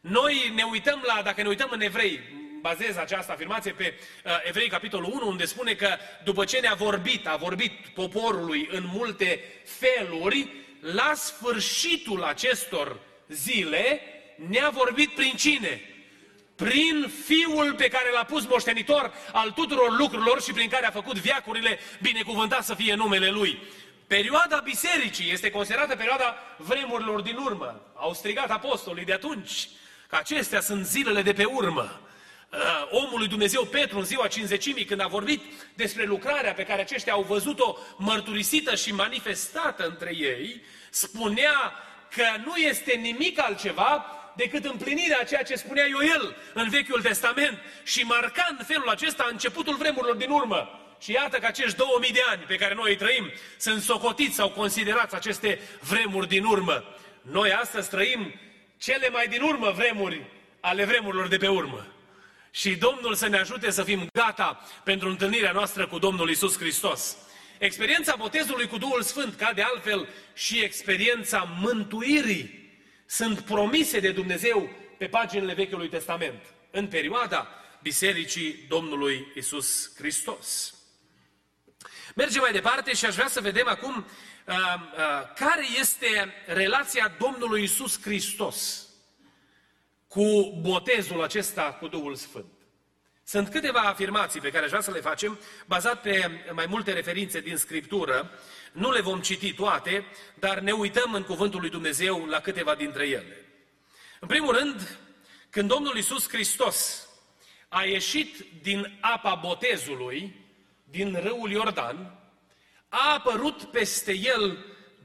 Noi 0.00 0.52
ne 0.54 0.62
uităm 0.62 1.04
la, 1.06 1.22
dacă 1.22 1.42
ne 1.42 1.48
uităm 1.48 1.68
în 1.72 1.80
evrei, 1.80 2.20
bazez 2.60 2.96
această 2.96 3.32
afirmație 3.32 3.72
pe 3.72 3.94
uh, 4.24 4.32
Evrei, 4.44 4.68
capitolul 4.68 5.12
1, 5.12 5.26
unde 5.26 5.44
spune 5.44 5.74
că 5.74 5.96
după 6.24 6.44
ce 6.44 6.58
ne-a 6.58 6.74
vorbit, 6.74 7.26
a 7.26 7.36
vorbit 7.36 7.86
poporului 7.94 8.68
în 8.72 8.84
multe 8.92 9.44
feluri, 9.64 10.52
la 10.80 11.12
sfârșitul 11.14 12.22
acestor 12.22 12.98
zile, 13.28 14.00
ne-a 14.48 14.70
vorbit 14.70 15.14
prin 15.14 15.32
cine? 15.36 15.80
Prin 16.56 17.12
Fiul 17.24 17.74
pe 17.74 17.88
care 17.88 18.10
l-a 18.14 18.24
pus 18.24 18.46
moștenitor 18.46 19.12
al 19.32 19.50
tuturor 19.50 19.98
lucrurilor 19.98 20.42
și 20.42 20.52
prin 20.52 20.68
care 20.68 20.86
a 20.86 20.90
făcut 20.90 21.18
viacurile, 21.18 21.78
binecuvântat 22.02 22.64
să 22.64 22.74
fie 22.74 22.94
numele 22.94 23.30
Lui. 23.30 23.58
Perioada 24.06 24.60
bisericii 24.64 25.32
este 25.32 25.50
considerată 25.50 25.96
perioada 25.96 26.36
vremurilor 26.56 27.20
din 27.20 27.36
urmă. 27.36 27.80
Au 27.94 28.14
strigat 28.14 28.50
apostolii 28.50 29.04
de 29.04 29.12
atunci 29.12 29.68
că 30.06 30.16
acestea 30.16 30.60
sunt 30.60 30.86
zilele 30.86 31.22
de 31.22 31.32
pe 31.32 31.44
urmă. 31.44 32.00
Uh, 32.52 32.58
omul 32.90 33.18
lui 33.18 33.28
Dumnezeu 33.28 33.64
Petru 33.64 33.98
în 33.98 34.04
ziua 34.04 34.26
cinzecimii, 34.26 34.84
când 34.84 35.00
a 35.00 35.06
vorbit 35.06 35.42
despre 35.74 36.04
lucrarea 36.04 36.52
pe 36.52 36.64
care 36.64 36.80
aceștia 36.80 37.12
au 37.12 37.22
văzut-o 37.22 37.76
mărturisită 37.96 38.74
și 38.74 38.94
manifestată 38.94 39.86
între 39.86 40.16
ei, 40.16 40.62
spunea 40.90 41.72
că 42.10 42.24
nu 42.44 42.56
este 42.56 42.92
nimic 42.92 43.40
altceva 43.40 44.06
decât 44.44 44.64
împlinirea 44.64 45.18
a 45.20 45.24
ceea 45.24 45.42
ce 45.42 45.54
spunea 45.54 45.86
Ioel 45.86 46.36
în 46.54 46.68
Vechiul 46.68 47.02
Testament 47.02 47.58
și 47.84 48.02
marca 48.02 48.46
în 48.58 48.64
felul 48.64 48.88
acesta 48.88 49.28
începutul 49.30 49.76
vremurilor 49.76 50.16
din 50.16 50.30
urmă. 50.30 50.60
Și 51.00 51.12
iată 51.12 51.38
că 51.38 51.46
acești 51.46 51.76
2000 51.76 52.12
de 52.12 52.22
ani 52.30 52.42
pe 52.42 52.56
care 52.56 52.74
noi 52.74 52.90
îi 52.90 52.96
trăim 52.96 53.32
sunt 53.56 53.82
socotiți 53.82 54.34
sau 54.34 54.50
considerați 54.50 55.14
aceste 55.14 55.60
vremuri 55.80 56.28
din 56.28 56.44
urmă. 56.44 56.84
Noi 57.22 57.52
astăzi 57.52 57.88
trăim 57.88 58.34
cele 58.78 59.08
mai 59.08 59.26
din 59.26 59.42
urmă 59.42 59.70
vremuri 59.70 60.22
ale 60.60 60.84
vremurilor 60.84 61.28
de 61.28 61.36
pe 61.36 61.48
urmă. 61.48 61.86
Și 62.50 62.70
Domnul 62.70 63.14
să 63.14 63.28
ne 63.28 63.38
ajute 63.38 63.70
să 63.70 63.82
fim 63.82 64.06
gata 64.12 64.68
pentru 64.84 65.08
întâlnirea 65.08 65.52
noastră 65.52 65.86
cu 65.86 65.98
Domnul 65.98 66.30
Isus 66.30 66.58
Hristos. 66.58 67.16
Experiența 67.58 68.14
botezului 68.18 68.66
cu 68.66 68.78
Duhul 68.78 69.02
Sfânt, 69.02 69.34
ca 69.34 69.52
de 69.52 69.62
altfel 69.62 70.08
și 70.34 70.62
experiența 70.62 71.56
mântuirii, 71.60 72.59
sunt 73.10 73.40
promise 73.40 74.00
de 74.00 74.12
Dumnezeu 74.12 74.70
pe 74.98 75.06
paginile 75.06 75.54
Vechiului 75.54 75.88
Testament, 75.88 76.40
în 76.70 76.86
perioada 76.86 77.48
Bisericii 77.82 78.64
Domnului 78.68 79.32
Isus 79.34 79.92
Hristos. 79.96 80.74
Mergem 82.14 82.40
mai 82.40 82.52
departe 82.52 82.94
și 82.94 83.04
aș 83.04 83.14
vrea 83.14 83.28
să 83.28 83.40
vedem 83.40 83.68
acum 83.68 83.96
uh, 83.96 84.54
uh, 84.54 85.32
care 85.34 85.64
este 85.80 86.34
relația 86.46 87.16
Domnului 87.18 87.62
Isus 87.62 88.00
Hristos 88.02 88.88
cu 90.08 90.58
botezul 90.60 91.22
acesta 91.22 91.62
cu 91.62 91.88
Duhul 91.88 92.14
Sfânt. 92.14 92.52
Sunt 93.24 93.48
câteva 93.48 93.80
afirmații 93.80 94.40
pe 94.40 94.50
care 94.50 94.64
aș 94.64 94.70
vrea 94.70 94.82
să 94.82 94.90
le 94.90 95.00
facem, 95.00 95.38
bazat 95.66 96.00
pe 96.00 96.30
mai 96.52 96.66
multe 96.68 96.92
referințe 96.92 97.40
din 97.40 97.56
Scriptură. 97.56 98.30
Nu 98.72 98.90
le 98.90 99.00
vom 99.00 99.20
citi 99.20 99.52
toate, 99.52 100.04
dar 100.34 100.58
ne 100.58 100.72
uităm 100.72 101.14
în 101.14 101.22
Cuvântul 101.22 101.60
lui 101.60 101.70
Dumnezeu 101.70 102.26
la 102.26 102.40
câteva 102.40 102.74
dintre 102.74 103.06
ele. 103.06 103.44
În 104.20 104.28
primul 104.28 104.56
rând, 104.56 104.98
când 105.50 105.68
Domnul 105.68 105.96
Isus 105.96 106.28
Hristos 106.28 107.08
a 107.68 107.84
ieșit 107.84 108.44
din 108.62 108.98
apa 109.00 109.34
botezului, 109.34 110.34
din 110.84 111.20
râul 111.22 111.50
Iordan, 111.50 112.18
a 112.88 113.12
apărut 113.12 113.62
peste 113.62 114.12
el 114.12 114.64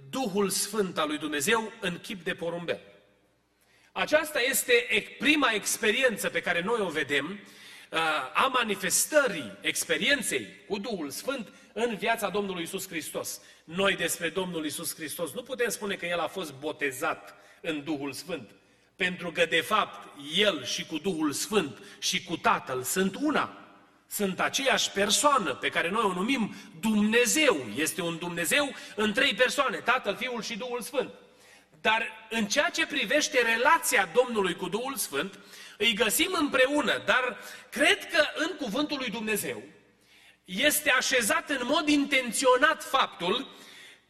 Duhul 0.09 0.49
Sfânt 0.49 0.97
al 0.97 1.07
lui 1.07 1.17
Dumnezeu 1.17 1.71
în 1.79 1.99
chip 1.99 2.23
de 2.23 2.33
porumbel. 2.33 2.81
Aceasta 3.91 4.41
este 4.41 4.87
prima 5.19 5.51
experiență 5.51 6.29
pe 6.29 6.41
care 6.41 6.61
noi 6.61 6.79
o 6.79 6.89
vedem 6.89 7.39
uh, 7.91 7.99
a 8.33 8.47
manifestării 8.53 9.57
experienței 9.61 10.47
cu 10.67 10.77
Duhul 10.77 11.09
Sfânt 11.09 11.53
în 11.73 11.95
viața 11.95 12.29
Domnului 12.29 12.63
Isus 12.63 12.87
Hristos. 12.87 13.41
Noi 13.65 13.95
despre 13.95 14.29
Domnul 14.29 14.65
Isus 14.65 14.95
Hristos 14.95 15.33
nu 15.33 15.43
putem 15.43 15.69
spune 15.69 15.95
că 15.95 16.05
El 16.05 16.19
a 16.19 16.27
fost 16.27 16.53
botezat 16.53 17.35
în 17.61 17.83
Duhul 17.83 18.13
Sfânt, 18.13 18.49
pentru 18.95 19.31
că 19.31 19.45
de 19.45 19.61
fapt 19.61 20.07
El 20.35 20.63
și 20.63 20.85
cu 20.85 20.97
Duhul 20.97 21.31
Sfânt 21.31 21.81
și 21.99 22.23
cu 22.23 22.37
Tatăl 22.37 22.83
sunt 22.83 23.15
una. 23.21 23.59
Sunt 24.07 24.39
aceeași 24.39 24.91
persoană 24.91 25.55
pe 25.55 25.69
care 25.69 25.89
noi 25.89 26.03
o 26.03 26.13
numim 26.13 26.55
Dumnezeu. 26.79 27.65
Este 27.75 28.01
un 28.01 28.17
Dumnezeu 28.17 28.73
în 28.95 29.13
trei 29.13 29.33
persoane, 29.33 29.77
Tatăl, 29.77 30.15
Fiul 30.15 30.41
și 30.41 30.57
Duhul 30.57 30.81
Sfânt. 30.81 31.13
Dar 31.81 32.07
în 32.29 32.45
ceea 32.45 32.69
ce 32.69 32.85
privește 32.85 33.41
relația 33.41 34.09
Domnului 34.13 34.55
cu 34.55 34.69
Duhul 34.69 34.95
Sfânt, 34.95 35.39
îi 35.77 35.93
găsim 35.93 36.35
împreună, 36.39 37.01
dar 37.05 37.37
cred 37.69 38.09
că 38.11 38.23
în 38.35 38.55
cuvântul 38.57 38.97
lui 38.97 39.09
Dumnezeu 39.09 39.63
este 40.45 40.91
așezat 40.91 41.49
în 41.49 41.61
mod 41.63 41.87
intenționat 41.87 42.83
faptul 42.83 43.47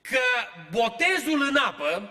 că 0.01 0.19
botezul 0.71 1.41
în 1.41 1.55
apă 1.55 2.09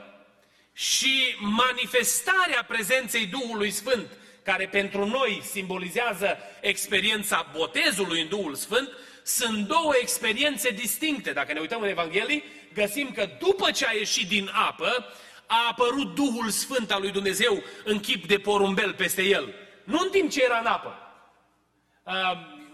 și 0.72 1.36
manifestarea 1.38 2.64
prezenței 2.68 3.26
Duhului 3.26 3.70
Sfânt, 3.70 4.06
care 4.42 4.68
pentru 4.68 5.06
noi 5.06 5.42
simbolizează 5.50 6.38
experiența 6.60 7.50
botezului 7.52 8.20
în 8.20 8.28
Duhul 8.28 8.54
Sfânt, 8.54 8.90
sunt 9.22 9.66
două 9.66 9.92
experiențe 10.00 10.70
distincte. 10.70 11.32
Dacă 11.32 11.52
ne 11.52 11.60
uităm 11.60 11.80
în 11.80 11.88
Evanghelie, 11.88 12.42
găsim 12.74 13.12
că 13.12 13.28
după 13.38 13.70
ce 13.70 13.86
a 13.86 13.92
ieșit 13.92 14.28
din 14.28 14.50
apă, 14.52 15.12
a 15.46 15.66
apărut 15.70 16.14
Duhul 16.14 16.50
Sfânt 16.50 16.90
al 16.90 17.00
lui 17.00 17.10
Dumnezeu 17.10 17.62
în 17.84 18.00
chip 18.00 18.26
de 18.26 18.38
porumbel 18.38 18.94
peste 18.94 19.22
el. 19.22 19.54
Nu 19.84 19.98
în 19.98 20.10
timp 20.10 20.30
ce 20.30 20.44
era 20.44 20.58
în 20.58 20.66
apă. 20.66 20.98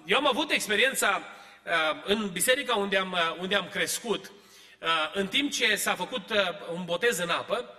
Eu 0.04 0.16
am 0.16 0.26
avut 0.26 0.50
experiența 0.50 1.22
în 2.04 2.30
biserica 2.32 2.74
unde 2.74 2.96
am, 2.96 3.16
unde 3.38 3.54
am 3.54 3.68
crescut, 3.68 4.32
în 5.12 5.26
timp 5.26 5.52
ce 5.52 5.76
s-a 5.76 5.94
făcut 5.94 6.30
un 6.72 6.84
botez 6.84 7.18
în 7.18 7.28
apă, 7.28 7.74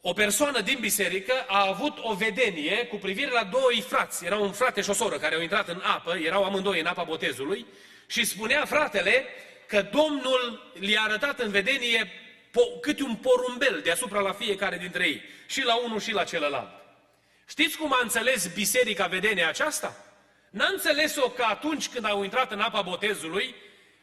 o 0.00 0.12
persoană 0.12 0.60
din 0.60 0.78
biserică 0.80 1.32
a 1.46 1.66
avut 1.66 1.98
o 2.02 2.14
vedenie 2.14 2.86
cu 2.86 2.96
privire 2.96 3.30
la 3.30 3.44
doi 3.44 3.84
frați. 3.88 4.24
Era 4.24 4.36
un 4.36 4.52
frate 4.52 4.80
și 4.80 4.90
o 4.90 4.92
soră 4.92 5.18
care 5.18 5.34
au 5.34 5.40
intrat 5.40 5.68
în 5.68 5.80
apă, 5.84 6.16
erau 6.16 6.44
amândoi 6.44 6.80
în 6.80 6.86
apa 6.86 7.02
botezului 7.02 7.66
și 8.06 8.24
spunea 8.24 8.64
fratele 8.64 9.26
că 9.66 9.82
Domnul 9.82 10.72
le-a 10.80 11.02
arătat 11.02 11.40
în 11.40 11.50
vedenie 11.50 12.12
po- 12.50 12.80
câte 12.80 13.02
un 13.02 13.16
porumbel 13.16 13.80
deasupra 13.84 14.20
la 14.20 14.32
fiecare 14.32 14.76
dintre 14.76 15.06
ei, 15.06 15.22
și 15.46 15.64
la 15.64 15.74
unul 15.74 16.00
și 16.00 16.12
la 16.12 16.24
celălalt. 16.24 16.70
Știți 17.48 17.76
cum 17.76 17.92
a 17.92 17.98
înțeles 18.02 18.46
biserica 18.46 19.06
vedenia 19.06 19.48
aceasta? 19.48 19.96
N-a 20.54 20.68
înțeles-o 20.72 21.28
că 21.28 21.44
atunci 21.48 21.88
când 21.88 22.04
au 22.04 22.22
intrat 22.22 22.52
în 22.52 22.60
apa 22.60 22.82
botezului, 22.82 23.54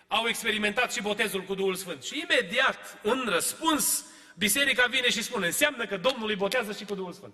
au 0.08 0.27
experimentat 0.27 0.93
și 0.93 1.01
botezul 1.01 1.41
cu 1.41 1.55
Duhul 1.55 1.75
Sfânt. 1.75 2.03
Și 2.03 2.25
imediat, 2.29 3.00
în 3.01 3.25
răspuns, 3.29 4.05
biserica 4.36 4.86
vine 4.89 5.10
și 5.10 5.24
spune, 5.24 5.46
înseamnă 5.46 5.86
că 5.86 5.98
Domnul 5.98 6.29
îi 6.29 6.36
botează 6.36 6.72
și 6.72 6.86
cu 6.86 6.96
Duhul 6.96 7.13
Sfânt. 7.13 7.34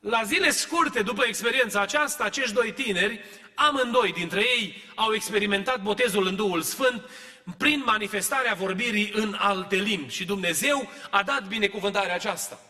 La 0.00 0.22
zile 0.22 0.50
scurte 0.50 1.02
după 1.02 1.24
experiența 1.26 1.80
aceasta, 1.80 2.24
acești 2.24 2.52
doi 2.52 2.72
tineri, 2.72 3.20
amândoi 3.54 4.12
dintre 4.12 4.40
ei, 4.40 4.82
au 4.94 5.14
experimentat 5.14 5.82
botezul 5.82 6.26
în 6.26 6.36
Duhul 6.36 6.62
Sfânt 6.62 7.10
prin 7.56 7.82
manifestarea 7.86 8.54
vorbirii 8.54 9.10
în 9.14 9.36
alte 9.38 9.76
limbi. 9.76 10.12
Și 10.12 10.24
Dumnezeu 10.24 10.88
a 11.10 11.22
dat 11.22 11.48
binecuvântarea 11.48 12.14
aceasta. 12.14 12.60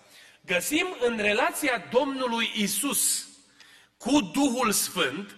Găsim 0.47 0.87
în 1.01 1.17
relația 1.17 1.89
Domnului 1.93 2.51
Isus 2.55 3.29
cu 3.97 4.21
Duhul 4.21 4.73
Sfânt 4.73 5.35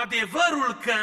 adevărul 0.00 0.78
că 0.82 0.94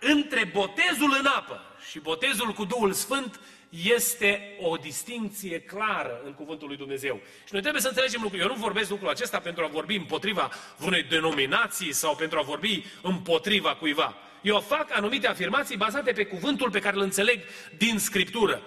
între 0.00 0.44
botezul 0.44 1.16
în 1.18 1.26
apă 1.26 1.60
și 1.90 1.98
botezul 1.98 2.52
cu 2.52 2.64
Duhul 2.64 2.92
Sfânt 2.92 3.40
este 3.68 4.56
o 4.60 4.76
distinție 4.76 5.60
clară 5.60 6.20
în 6.24 6.32
cuvântul 6.32 6.68
lui 6.68 6.76
Dumnezeu. 6.76 7.20
Și 7.44 7.52
noi 7.52 7.60
trebuie 7.60 7.82
să 7.82 7.88
înțelegem 7.88 8.20
lucrul. 8.22 8.40
Eu 8.40 8.46
nu 8.46 8.54
vorbesc 8.54 8.90
lucrul 8.90 9.08
acesta 9.08 9.38
pentru 9.38 9.64
a 9.64 9.68
vorbi 9.68 9.96
împotriva 9.96 10.50
unei 10.80 11.02
denominații 11.02 11.92
sau 11.92 12.16
pentru 12.16 12.38
a 12.38 12.42
vorbi 12.42 12.84
împotriva 13.02 13.74
cuiva. 13.74 14.14
Eu 14.42 14.60
fac 14.60 14.96
anumite 14.96 15.26
afirmații 15.26 15.76
bazate 15.76 16.12
pe 16.12 16.24
cuvântul 16.24 16.70
pe 16.70 16.78
care 16.78 16.96
îl 16.96 17.02
înțeleg 17.02 17.40
din 17.76 17.98
Scriptură. 17.98 18.62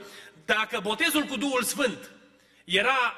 Dacă 0.45 0.79
botezul 0.83 1.23
cu 1.23 1.37
Duhul 1.37 1.63
Sfânt 1.63 2.11
era 2.65 3.15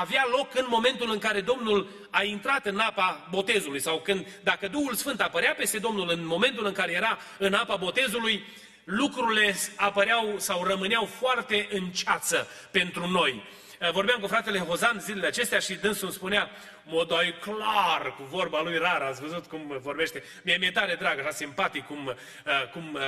avea 0.00 0.26
loc 0.30 0.54
în 0.54 0.66
momentul 0.68 1.10
în 1.10 1.18
care 1.18 1.40
Domnul 1.40 1.88
a 2.10 2.22
intrat 2.22 2.66
în 2.66 2.78
apa 2.78 3.26
botezului 3.30 3.80
sau 3.80 3.98
când, 3.98 4.26
dacă 4.42 4.68
Duhul 4.68 4.94
Sfânt 4.94 5.20
apărea 5.20 5.54
peste 5.54 5.78
Domnul 5.78 6.10
în 6.10 6.26
momentul 6.26 6.66
în 6.66 6.72
care 6.72 6.92
era 6.92 7.18
în 7.38 7.54
apa 7.54 7.76
botezului, 7.76 8.44
lucrurile 8.84 9.54
apăreau 9.76 10.34
sau 10.36 10.64
rămâneau 10.64 11.04
foarte 11.04 11.68
în 11.70 11.90
ceață 11.90 12.48
pentru 12.70 13.08
noi. 13.08 13.42
Eh, 13.78 13.90
vorbeam 13.90 14.20
cu 14.20 14.26
fratele 14.26 14.58
Hozan 14.58 15.00
zilele 15.00 15.26
acestea 15.26 15.58
și 15.58 15.74
dânsul 15.74 16.06
îmi 16.06 16.16
spunea, 16.16 16.50
mă 16.84 17.04
dai 17.08 17.34
clar 17.40 18.14
cu 18.16 18.22
vorba 18.22 18.62
lui 18.62 18.78
rar, 18.78 19.02
ați 19.02 19.20
văzut 19.20 19.46
cum 19.46 19.78
vorbește. 19.82 20.22
Mie 20.42 20.56
mi-e 20.56 20.70
tare 20.70 20.94
drag, 20.94 21.18
așa 21.18 21.30
simpatic 21.30 21.86
cum, 21.86 22.14
eh, 22.44 22.68
cum 22.72 22.98
eh, 23.00 23.02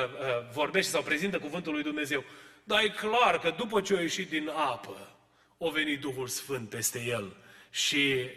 vorbește 0.52 0.90
sau 0.90 1.02
prezintă 1.02 1.38
cuvântul 1.38 1.73
lui 1.73 1.83
Dumnezeu. 1.83 2.25
Dar 2.64 2.83
e 2.83 2.88
clar 2.88 3.38
că 3.38 3.55
după 3.57 3.81
ce 3.81 3.97
a 3.97 4.00
ieșit 4.00 4.28
din 4.28 4.49
apă, 4.49 5.15
o 5.58 5.70
venit 5.70 6.00
Duhul 6.00 6.26
Sfânt 6.26 6.68
peste 6.68 7.00
el. 7.00 7.36
Și 7.70 8.30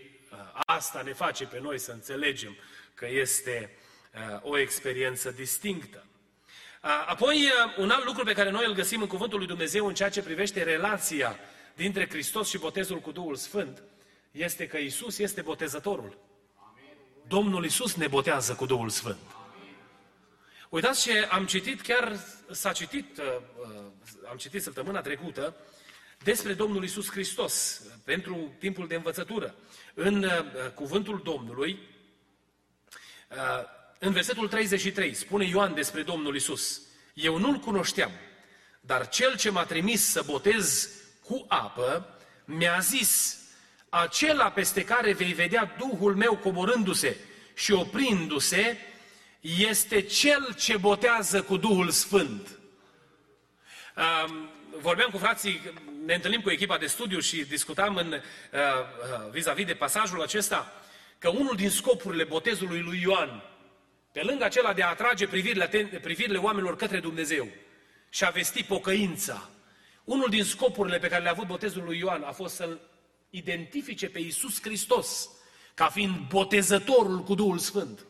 asta 0.55 1.01
ne 1.01 1.13
face 1.13 1.45
pe 1.45 1.59
noi 1.59 1.79
să 1.79 1.91
înțelegem 1.91 2.55
că 2.93 3.07
este 3.09 3.77
o 4.41 4.57
experiență 4.57 5.31
distinctă. 5.31 6.05
Apoi, 7.05 7.51
un 7.77 7.89
alt 7.89 8.05
lucru 8.05 8.23
pe 8.23 8.33
care 8.33 8.49
noi 8.49 8.65
îl 8.65 8.73
găsim 8.73 9.01
în 9.01 9.07
Cuvântul 9.07 9.38
lui 9.38 9.47
Dumnezeu 9.47 9.88
în 9.88 9.93
ceea 9.93 10.09
ce 10.09 10.21
privește 10.21 10.63
relația 10.63 11.39
dintre 11.75 12.07
Hristos 12.09 12.49
și 12.49 12.57
botezul 12.57 12.99
cu 12.99 13.11
Duhul 13.11 13.35
Sfânt, 13.35 13.83
este 14.31 14.67
că 14.67 14.77
Isus 14.77 15.17
este 15.17 15.41
botezătorul. 15.41 16.17
Domnul 17.27 17.65
Isus 17.65 17.95
ne 17.95 18.07
botează 18.07 18.53
cu 18.53 18.65
Duhul 18.65 18.89
Sfânt. 18.89 19.17
Uitați 20.69 21.01
ce 21.01 21.27
am 21.31 21.45
citit, 21.45 21.81
chiar 21.81 22.19
s-a 22.51 22.71
citit, 22.71 23.17
uh, 23.17 23.25
uh, 23.59 23.85
am 24.29 24.38
citit 24.38 24.61
săptămâna 24.61 25.01
trecută, 25.01 25.55
despre 26.23 26.53
Domnul 26.53 26.83
Isus 26.83 27.09
Hristos, 27.09 27.81
pentru 28.03 28.53
timpul 28.59 28.88
de 28.88 28.95
învățătură. 28.95 29.55
În 29.93 30.23
uh, 30.23 30.71
cuvântul 30.73 31.21
Domnului, 31.23 31.79
în 33.99 34.11
versetul 34.11 34.47
33, 34.47 35.13
spune 35.13 35.45
Ioan 35.45 35.73
despre 35.73 36.01
Domnul 36.01 36.35
Isus, 36.35 36.81
eu 37.13 37.38
nu-L 37.38 37.57
cunoșteam, 37.57 38.11
dar 38.81 39.09
Cel 39.09 39.38
ce 39.38 39.49
m-a 39.49 39.65
trimis 39.65 40.05
să 40.05 40.23
botez 40.25 40.89
cu 41.23 41.45
apă, 41.47 42.17
mi-a 42.45 42.79
zis, 42.79 43.39
acela 43.89 44.51
peste 44.51 44.83
care 44.83 45.13
vei 45.13 45.33
vedea 45.33 45.75
Duhul 45.77 46.15
meu 46.15 46.38
coborându-se 46.38 47.17
și 47.55 47.71
oprindu-se, 47.71 48.77
este 49.39 50.01
Cel 50.01 50.55
ce 50.57 50.77
botează 50.77 51.41
cu 51.41 51.57
Duhul 51.57 51.89
Sfânt. 51.89 52.59
Vorbeam 54.81 55.09
cu 55.09 55.17
frații, 55.17 55.61
ne 56.10 56.16
întâlnim 56.16 56.42
cu 56.42 56.50
echipa 56.50 56.78
de 56.78 56.86
studiu 56.86 57.20
și 57.20 57.46
discutam 57.46 57.96
în, 57.96 58.12
uh, 58.12 58.20
uh, 58.20 59.32
vis-a-vis 59.32 59.66
de 59.66 59.74
pasajul 59.74 60.22
acesta, 60.22 60.74
că 61.18 61.30
unul 61.30 61.56
din 61.56 61.70
scopurile 61.70 62.24
botezului 62.24 62.80
lui 62.80 63.01
Ioan, 63.01 63.44
pe 64.12 64.22
lângă 64.22 64.44
acela 64.44 64.74
de 64.74 64.84
a 64.84 64.89
atrage 64.89 65.28
privirile, 65.28 65.68
privirile 66.01 66.38
oamenilor 66.38 66.75
către 66.75 67.00
Dumnezeu 67.00 67.48
și 68.10 68.25
a 68.25 68.30
vesti 68.30 68.63
pocăința, 68.63 69.50
unul 70.04 70.30
din 70.30 70.44
scopurile 70.44 71.00
pe 71.00 71.08
care 71.08 71.22
le-a 71.22 71.32
avut 71.32 71.48
botezul 71.48 71.84
lui 71.84 71.98
Ioan 71.98 72.24
a 72.24 72.32
fost 72.32 72.56
să-l 72.56 72.80
identifice 73.30 74.10
pe 74.10 74.20
Iisus 74.20 74.62
Hristos 74.62 75.30
ca 75.74 75.89
fiind 75.89 76.16
botezătorul 76.30 77.24
cu 77.24 77.36
Duhul 77.36 77.58
Sfânt. 77.58 78.06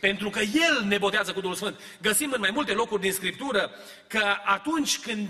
Pentru 0.00 0.30
că 0.30 0.40
El 0.40 0.84
ne 0.84 0.98
botează 0.98 1.32
cu 1.32 1.40
Duhul 1.40 1.56
Sfânt. 1.56 1.80
Găsim 2.02 2.32
în 2.32 2.40
mai 2.40 2.50
multe 2.50 2.72
locuri 2.72 3.00
din 3.00 3.12
Scriptură 3.12 3.70
că 4.06 4.22
atunci 4.44 4.98
când 4.98 5.28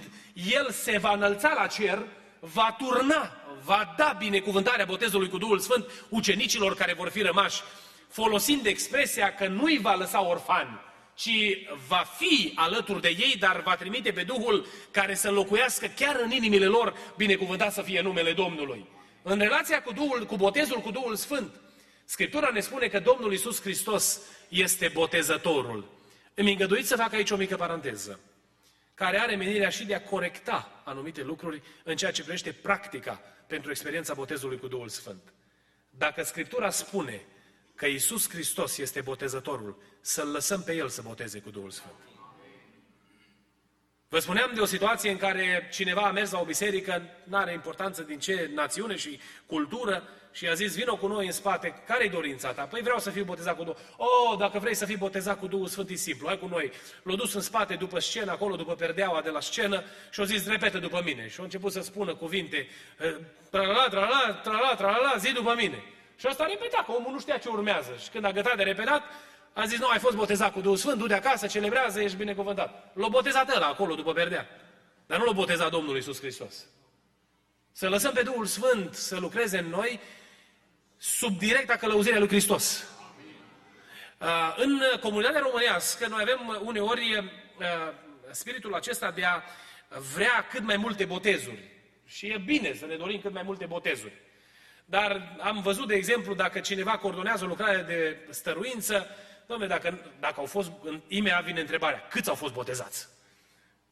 El 0.56 0.70
se 0.70 0.98
va 0.98 1.12
înălța 1.12 1.52
la 1.56 1.66
cer, 1.66 2.06
va 2.40 2.76
turna, 2.78 3.30
va 3.64 3.94
da 3.96 4.16
binecuvântarea 4.18 4.84
botezului 4.84 5.28
cu 5.28 5.38
Duhul 5.38 5.58
Sfânt 5.58 5.84
ucenicilor 6.08 6.74
care 6.74 6.94
vor 6.94 7.08
fi 7.08 7.22
rămași, 7.22 7.62
folosind 8.08 8.66
expresia 8.66 9.34
că 9.34 9.46
nu-i 9.46 9.78
va 9.78 9.94
lăsa 9.94 10.26
orfani, 10.26 10.80
ci 11.14 11.30
va 11.88 12.04
fi 12.16 12.52
alături 12.54 13.00
de 13.00 13.08
ei, 13.08 13.36
dar 13.38 13.62
va 13.64 13.76
trimite 13.76 14.12
pe 14.12 14.22
Duhul 14.22 14.66
care 14.90 15.14
să 15.14 15.30
locuiască 15.30 15.86
chiar 15.86 16.20
în 16.22 16.30
inimile 16.30 16.66
lor, 16.66 16.94
binecuvântat 17.16 17.72
să 17.72 17.82
fie 17.82 18.00
numele 18.00 18.32
Domnului. 18.32 18.86
În 19.22 19.38
relația 19.38 19.82
cu, 19.82 19.92
Duhul, 19.92 20.26
cu 20.26 20.36
botezul 20.36 20.80
cu 20.80 20.90
Duhul 20.90 21.16
Sfânt, 21.16 21.50
Scriptura 22.10 22.50
ne 22.50 22.60
spune 22.60 22.88
că 22.88 23.00
Domnul 23.00 23.32
Isus 23.32 23.60
Hristos 23.60 24.20
este 24.48 24.88
botezătorul. 24.88 25.88
Îmi 26.34 26.50
îngăduiți 26.50 26.88
să 26.88 26.96
fac 26.96 27.12
aici 27.12 27.30
o 27.30 27.36
mică 27.36 27.56
paranteză, 27.56 28.20
care 28.94 29.18
are 29.18 29.36
menirea 29.36 29.68
și 29.68 29.84
de 29.84 29.94
a 29.94 30.02
corecta 30.02 30.82
anumite 30.84 31.22
lucruri 31.22 31.62
în 31.84 31.96
ceea 31.96 32.10
ce 32.10 32.22
privește 32.22 32.52
practica 32.52 33.20
pentru 33.46 33.70
experiența 33.70 34.14
botezului 34.14 34.58
cu 34.58 34.68
Duhul 34.68 34.88
Sfânt. 34.88 35.32
Dacă 35.90 36.22
Scriptura 36.22 36.70
spune 36.70 37.26
că 37.74 37.86
Isus 37.86 38.28
Hristos 38.28 38.78
este 38.78 39.00
botezătorul, 39.00 39.82
să-L 40.00 40.28
lăsăm 40.28 40.62
pe 40.62 40.74
El 40.74 40.88
să 40.88 41.02
boteze 41.02 41.38
cu 41.38 41.50
Duhul 41.50 41.70
Sfânt. 41.70 42.07
Vă 44.10 44.18
spuneam 44.18 44.50
de 44.54 44.60
o 44.60 44.64
situație 44.64 45.10
în 45.10 45.16
care 45.16 45.68
cineva 45.72 46.00
a 46.00 46.10
mers 46.10 46.30
la 46.30 46.40
o 46.40 46.44
biserică, 46.44 47.02
nu 47.24 47.36
are 47.36 47.52
importanță 47.52 48.02
din 48.02 48.18
ce 48.18 48.50
națiune 48.54 48.96
și 48.96 49.20
cultură, 49.46 50.02
și 50.32 50.48
a 50.48 50.54
zis, 50.54 50.74
vină 50.74 50.94
cu 50.94 51.06
noi 51.06 51.26
în 51.26 51.32
spate, 51.32 51.82
care-i 51.86 52.08
dorința 52.08 52.52
ta? 52.52 52.62
Păi 52.62 52.80
vreau 52.80 52.98
să 52.98 53.10
fiu 53.10 53.24
botezat 53.24 53.56
cu 53.56 53.64
Duhul. 53.64 53.80
Oh, 53.96 54.38
dacă 54.38 54.58
vrei 54.58 54.74
să 54.74 54.84
fii 54.84 54.96
botezat 54.96 55.38
cu 55.38 55.46
Duhul 55.46 55.66
Sfânt, 55.66 55.90
e 55.90 55.94
simplu, 55.94 56.26
hai 56.26 56.38
cu 56.38 56.46
noi. 56.46 56.72
L-a 57.02 57.14
dus 57.14 57.34
în 57.34 57.40
spate 57.40 57.74
după 57.74 57.98
scenă, 57.98 58.30
acolo, 58.30 58.56
după 58.56 58.74
perdeaua 58.74 59.20
de 59.20 59.30
la 59.30 59.40
scenă 59.40 59.82
și 60.10 60.20
a 60.20 60.24
zis, 60.24 60.46
repete 60.46 60.78
după 60.78 61.02
mine. 61.04 61.28
Și 61.28 61.40
a 61.40 61.42
început 61.42 61.72
să 61.72 61.80
spună 61.80 62.14
cuvinte, 62.14 62.68
tralala, 63.50 63.88
tralala, 63.88 64.40
tralala, 64.42 64.74
tralala, 64.74 65.14
zi 65.18 65.32
după 65.32 65.54
mine. 65.56 65.82
Și 66.16 66.26
asta 66.26 66.44
a 66.44 66.46
repetat, 66.46 66.84
că 66.84 66.92
omul 66.92 67.12
nu 67.12 67.20
știa 67.20 67.36
ce 67.36 67.48
urmează. 67.48 67.96
Și 68.02 68.08
când 68.08 68.24
a 68.24 68.32
gătat 68.32 68.56
de 68.56 68.62
repetat, 68.62 69.02
a 69.58 69.66
zis, 69.66 69.78
nu, 69.78 69.88
ai 69.88 69.98
fost 69.98 70.16
botezat 70.16 70.52
cu 70.52 70.60
Duhul 70.60 70.76
Sfânt, 70.76 70.98
du-te 70.98 71.14
acasă, 71.14 71.46
celebrează, 71.46 72.00
ești 72.00 72.16
binecuvântat. 72.16 72.92
L-a 72.94 73.08
botezat 73.08 73.56
ăla 73.56 73.66
acolo, 73.66 73.94
după 73.94 74.12
perdea. 74.12 74.48
Dar 75.06 75.18
nu 75.18 75.24
l-a 75.24 75.32
botezat 75.32 75.70
Domnul 75.70 75.96
Iisus 75.96 76.18
Hristos. 76.18 76.66
Să 77.72 77.88
lăsăm 77.88 78.12
pe 78.12 78.22
Duhul 78.22 78.46
Sfânt 78.46 78.94
să 78.94 79.16
lucreze 79.18 79.58
în 79.58 79.66
noi 79.68 80.00
sub 80.96 81.38
directa 81.38 81.76
călăuzire 81.76 82.16
a 82.16 82.18
lui 82.18 82.28
Hristos. 82.28 82.86
Uh, 84.18 84.54
în 84.56 84.82
comunitatea 85.00 85.40
românească, 85.40 86.06
noi 86.06 86.20
avem 86.22 86.60
uneori 86.64 87.16
uh, 87.18 87.24
spiritul 88.30 88.74
acesta 88.74 89.10
de 89.10 89.24
a 89.24 89.42
vrea 90.14 90.46
cât 90.50 90.62
mai 90.62 90.76
multe 90.76 91.04
botezuri. 91.04 91.70
Și 92.04 92.26
e 92.26 92.42
bine 92.44 92.74
să 92.74 92.86
ne 92.86 92.96
dorim 92.96 93.20
cât 93.20 93.32
mai 93.32 93.42
multe 93.42 93.66
botezuri. 93.66 94.12
Dar 94.84 95.36
am 95.40 95.60
văzut, 95.62 95.88
de 95.88 95.94
exemplu, 95.94 96.34
dacă 96.34 96.60
cineva 96.60 96.98
coordonează 96.98 97.44
o 97.44 97.48
lucrare 97.48 97.82
de 97.82 98.16
stăruință, 98.30 99.06
domnule, 99.48 99.70
dacă, 99.70 99.98
dacă 100.20 100.40
au 100.40 100.46
fost, 100.46 100.70
în, 100.82 101.00
imediat 101.08 101.44
vine 101.44 101.60
întrebarea, 101.60 102.06
câți 102.10 102.28
au 102.28 102.34
fost 102.34 102.52
botezați? 102.52 103.08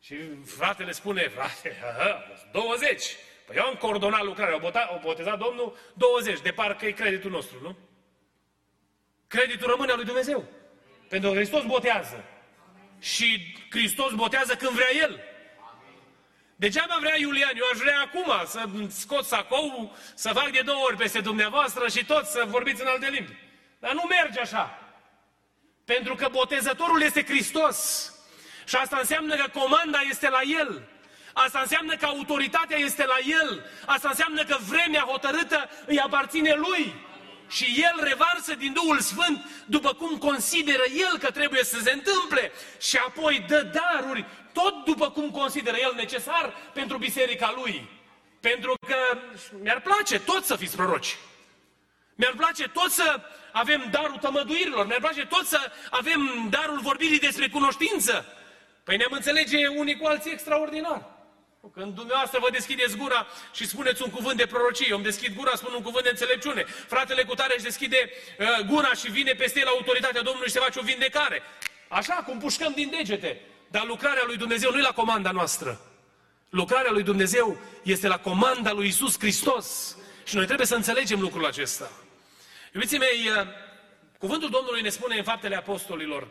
Și 0.00 0.16
fratele 0.44 0.92
spune, 0.92 1.28
frate, 1.28 1.76
20. 2.52 3.04
Păi 3.46 3.56
eu 3.56 3.64
am 3.64 3.74
coordonat 3.74 4.24
lucrarea, 4.24 4.54
au, 4.54 4.60
bota, 4.60 4.78
au 4.78 5.00
botezat 5.04 5.38
Domnul 5.38 5.76
20, 5.94 6.40
de 6.40 6.50
parcă 6.50 6.86
e 6.86 6.90
creditul 6.90 7.30
nostru, 7.30 7.58
nu? 7.62 7.76
Creditul 9.26 9.70
rămâne 9.70 9.90
al 9.90 9.96
lui 9.96 10.06
Dumnezeu. 10.06 10.44
Pentru 11.08 11.30
că 11.30 11.36
Hristos 11.36 11.64
botează. 11.64 12.24
Și 13.00 13.56
Hristos 13.70 14.12
botează 14.12 14.54
când 14.54 14.70
vrea 14.70 14.94
El. 14.94 15.20
Degeaba 16.56 16.96
vrea 17.00 17.18
Iulian, 17.18 17.56
eu 17.56 17.64
aș 17.72 17.78
vrea 17.78 18.00
acum 18.00 18.46
să 18.46 18.64
scot 18.88 19.24
sacou, 19.24 19.96
să 20.14 20.30
fac 20.32 20.50
de 20.50 20.60
două 20.60 20.84
ori 20.84 20.96
peste 20.96 21.20
dumneavoastră 21.20 21.88
și 21.88 22.04
tot 22.04 22.26
să 22.26 22.44
vorbiți 22.46 22.80
în 22.80 22.86
alte 22.86 23.08
limbi. 23.08 23.36
Dar 23.78 23.92
nu 23.92 24.02
merge 24.02 24.40
așa. 24.40 24.85
Pentru 25.86 26.14
că 26.14 26.28
botezătorul 26.30 27.02
este 27.02 27.24
Hristos. 27.24 28.10
Și 28.64 28.76
asta 28.76 28.96
înseamnă 29.00 29.36
că 29.36 29.58
comanda 29.58 30.00
este 30.10 30.28
la 30.28 30.40
El. 30.42 30.88
Asta 31.32 31.58
înseamnă 31.58 31.96
că 31.96 32.06
autoritatea 32.06 32.76
este 32.76 33.04
la 33.04 33.18
El. 33.42 33.70
Asta 33.86 34.08
înseamnă 34.08 34.44
că 34.44 34.56
vremea 34.68 35.00
hotărâtă 35.00 35.70
îi 35.86 36.00
aparține 36.00 36.54
Lui. 36.54 36.94
Și 37.48 37.82
El 37.82 38.04
revarsă 38.08 38.54
din 38.54 38.72
Duhul 38.72 39.00
Sfânt 39.00 39.44
după 39.66 39.92
cum 39.92 40.18
consideră 40.18 40.82
El 41.10 41.18
că 41.18 41.30
trebuie 41.30 41.64
să 41.64 41.78
se 41.80 41.92
întâmple. 41.92 42.52
Și 42.80 42.96
apoi 42.96 43.44
dă 43.48 43.62
daruri 43.62 44.24
tot 44.52 44.84
după 44.84 45.10
cum 45.10 45.30
consideră 45.30 45.76
El 45.76 45.92
necesar 45.96 46.54
pentru 46.72 46.98
biserica 46.98 47.52
Lui. 47.56 47.88
Pentru 48.40 48.74
că 48.86 49.18
mi-ar 49.62 49.80
place 49.80 50.20
tot 50.20 50.44
să 50.44 50.56
fiți 50.56 50.76
proroci. 50.76 51.16
Mi-ar 52.14 52.34
place 52.36 52.68
tot 52.68 52.90
să 52.90 53.20
avem 53.62 53.88
darul 53.90 54.18
tămăduirilor, 54.20 54.86
mi-ar 54.86 55.00
place 55.00 55.26
tot 55.26 55.46
să 55.46 55.60
avem 55.90 56.46
darul 56.50 56.80
vorbirii 56.80 57.18
despre 57.18 57.48
cunoștință. 57.48 58.24
Păi 58.84 58.96
ne-am 58.96 59.12
înțelege 59.12 59.66
unii 59.66 59.96
cu 59.96 60.06
alții 60.06 60.32
extraordinar. 60.32 61.14
Când 61.74 61.94
dumneavoastră 61.94 62.38
vă 62.42 62.50
deschideți 62.50 62.96
gura 62.96 63.26
și 63.52 63.66
spuneți 63.66 64.02
un 64.02 64.10
cuvânt 64.10 64.36
de 64.36 64.46
prorocie, 64.46 64.86
eu 64.88 64.94
îmi 64.94 65.04
deschid 65.04 65.36
gura, 65.36 65.54
spun 65.54 65.72
un 65.74 65.82
cuvânt 65.82 66.04
de 66.04 66.10
înțelepciune. 66.10 66.64
Fratele 66.86 67.22
cu 67.22 67.34
tare 67.34 67.52
își 67.54 67.64
deschide 67.64 68.10
uh, 68.38 68.66
gura 68.66 68.92
și 68.92 69.10
vine 69.10 69.32
peste 69.32 69.60
el 69.60 69.66
autoritatea 69.66 70.22
Domnului 70.22 70.48
și 70.48 70.52
se 70.52 70.60
face 70.60 70.78
o 70.78 70.82
vindecare. 70.82 71.42
Așa 71.88 72.14
cum 72.14 72.38
pușcăm 72.38 72.72
din 72.76 72.90
degete. 72.90 73.40
Dar 73.70 73.84
lucrarea 73.86 74.22
lui 74.26 74.36
Dumnezeu 74.36 74.70
nu 74.70 74.78
e 74.78 74.82
la 74.82 74.92
comanda 74.92 75.30
noastră. 75.30 75.80
Lucrarea 76.50 76.90
lui 76.90 77.02
Dumnezeu 77.02 77.58
este 77.82 78.08
la 78.08 78.18
comanda 78.18 78.72
lui 78.72 78.86
Isus 78.86 79.18
Hristos. 79.18 79.96
Și 80.24 80.36
noi 80.36 80.44
trebuie 80.46 80.66
să 80.66 80.74
înțelegem 80.74 81.20
lucrul 81.20 81.46
acesta. 81.46 81.90
Iubiții 82.76 82.98
mei, 82.98 83.28
uh, 83.28 83.46
cuvântul 84.18 84.50
Domnului 84.50 84.82
ne 84.82 84.88
spune 84.88 85.16
în 85.16 85.22
faptele 85.22 85.56
apostolilor 85.56 86.28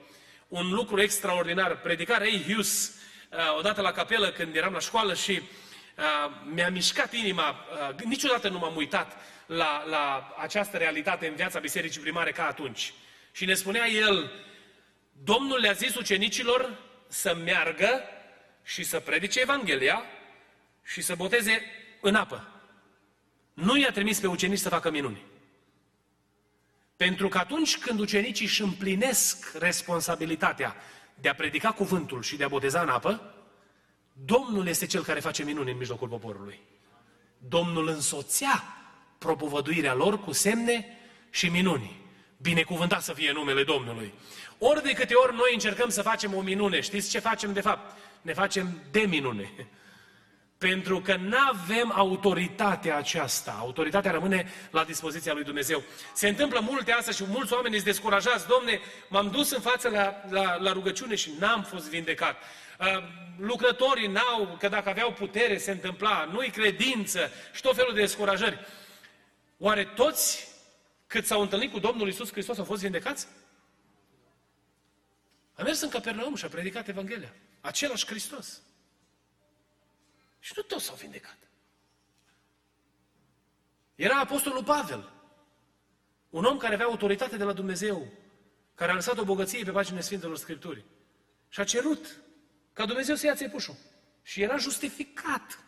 un 0.48 0.70
lucru 0.70 1.02
extraordinar. 1.02 1.80
Predicarea 1.80 2.28
ei 2.28 2.44
Hughes 2.48 2.96
uh, 3.32 3.58
odată 3.58 3.82
la 3.82 3.92
capelă 3.92 4.32
când 4.32 4.56
eram 4.56 4.74
la 4.74 4.80
școală 4.80 5.14
și 5.14 5.32
uh, 5.32 6.32
mi-a 6.54 6.70
mișcat 6.70 7.14
inima, 7.14 7.50
uh, 7.50 8.04
niciodată 8.04 8.50
nu 8.50 8.58
m-am 8.58 8.76
uitat 8.76 9.18
la, 9.46 9.84
la 9.86 10.36
această 10.38 10.78
realitate 10.78 11.28
în 11.28 11.36
viața 11.36 11.60
bisericii 11.60 12.02
primare 12.02 12.32
ca 12.32 12.48
atunci. 12.48 12.94
Și 13.32 13.46
ne 13.46 13.54
spunea 13.54 13.88
el, 13.88 14.32
Domnul 15.24 15.60
le-a 15.60 15.74
zis 15.74 15.96
ucenicilor 15.96 16.78
să 17.08 17.36
meargă 17.44 18.04
și 18.64 18.84
să 18.84 19.00
predice 19.00 19.40
Evanghelia 19.40 20.04
și 20.84 21.02
să 21.02 21.16
boteze 21.16 21.62
în 22.02 22.16
apă. 22.16 22.48
Nu 23.54 23.78
i-a 23.78 23.92
trimis 23.92 24.20
pe 24.20 24.28
ucenici 24.28 24.60
să 24.60 24.70
facă 24.70 24.90
minuni. 24.90 25.34
Pentru 26.98 27.28
că 27.28 27.38
atunci 27.38 27.78
când 27.78 28.00
ucenicii 28.00 28.46
își 28.46 28.62
împlinesc 28.62 29.52
responsabilitatea 29.58 30.76
de 31.22 31.30
a 31.30 31.36
predica 31.36 31.72
cuvântul 31.72 32.22
și 32.22 32.36
de 32.36 32.44
a 32.44 32.48
boteza 32.48 32.82
în 32.82 32.90
apă, 32.90 33.34
Domnul 34.14 34.68
este 34.68 34.86
cel 34.86 35.04
care 35.04 35.20
face 35.20 35.44
minuni 35.44 35.72
în 35.72 35.78
mijlocul 35.78 36.08
poporului. 36.08 36.60
Domnul 37.38 37.88
însoțea 37.88 38.64
propovăduirea 39.18 39.94
lor 39.94 40.20
cu 40.20 40.32
semne 40.32 40.86
și 41.30 41.50
minuni. 41.50 42.04
Binecuvântat 42.38 43.04
să 43.04 43.14
fie 43.14 43.32
numele 43.32 43.64
Domnului. 43.64 44.14
Ori 44.58 44.84
de 44.84 44.92
câte 44.94 45.14
ori 45.14 45.36
noi 45.36 45.50
încercăm 45.54 45.90
să 45.90 46.02
facem 46.02 46.34
o 46.34 46.42
minune, 46.42 46.80
știți 46.80 47.10
ce 47.10 47.20
facem 47.20 47.54
de 47.54 47.62
fapt? 47.62 47.98
Ne 48.22 48.34
facem 48.34 48.82
de 48.92 49.00
minune. 49.00 49.50
Pentru 50.66 51.02
că 51.02 51.16
nu 51.16 51.38
avem 51.52 51.92
autoritatea 51.96 52.98
aceasta. 52.98 53.56
Autoritatea 53.60 54.12
rămâne 54.12 54.52
la 54.72 54.84
dispoziția 54.84 55.34
lui 55.34 55.44
Dumnezeu. 55.44 55.84
Se 56.14 56.28
întâmplă 56.28 56.60
multe 56.60 56.92
astăzi 56.92 57.18
și 57.18 57.26
mulți 57.28 57.54
oameni 57.54 57.74
sunt 57.74 57.86
descurajați. 57.86 58.48
Domne, 58.48 58.80
m-am 59.10 59.30
dus 59.30 59.52
în 59.52 59.62
față 59.62 59.90
la, 59.90 60.22
la, 60.30 60.56
la 60.56 60.72
rugăciune 60.72 61.16
și 61.16 61.32
n-am 61.40 61.64
fost 61.64 61.90
vindecat. 61.90 62.36
Uh, 62.80 62.88
lucrătorii 63.38 64.08
n-au, 64.08 64.56
că 64.60 64.68
dacă 64.68 64.90
aveau 64.90 65.12
putere 65.12 65.58
se 65.58 65.72
întâmpla, 65.72 66.30
nu-i 66.32 66.50
credință 66.50 67.32
și 67.54 67.62
tot 67.62 67.76
felul 67.76 67.94
de 67.94 68.02
descurajări. 68.02 68.60
Oare 69.58 69.84
toți 69.84 70.48
cât 71.08 71.26
s-au 71.26 71.42
întâlnit 71.42 71.72
cu 71.72 71.80
Domnul 71.80 72.08
Isus 72.08 72.32
Hristos 72.32 72.58
au 72.58 72.66
fost 72.66 72.82
vindecați? 72.82 73.28
A 75.56 75.64
mers 75.64 75.82
în 75.82 75.90
Capernaum 75.90 76.36
și 76.36 76.46
a 76.46 76.48
predicat 76.48 76.88
Evanghelia. 76.88 77.34
Același 77.62 78.06
Hristos. 78.06 78.62
Și 80.46 80.54
nu 80.56 80.62
toți 80.62 80.86
s-au 80.86 80.96
vindecat. 80.96 81.38
Era 83.96 84.20
apostolul 84.20 84.64
Pavel, 84.64 85.12
un 86.30 86.44
om 86.44 86.58
care 86.58 86.74
avea 86.74 86.86
autoritate 86.86 87.38
de 87.38 87.44
la 87.44 87.54
Dumnezeu, 87.54 88.08
care 88.76 88.92
a 88.92 88.94
lăsat 88.94 89.18
o 89.18 89.24
bogăție 89.24 89.64
pe 89.64 89.72
paginile 89.72 90.02
Sfintelor 90.02 90.38
Scripturii. 90.38 90.86
Și 91.50 91.60
a 91.60 91.64
cerut 91.64 92.22
ca 92.74 92.86
Dumnezeu 92.86 93.16
să 93.16 93.26
ia 93.26 93.36
țepușul. 93.36 93.76
Și 94.22 94.42
era 94.42 94.58
justificat 94.58 95.60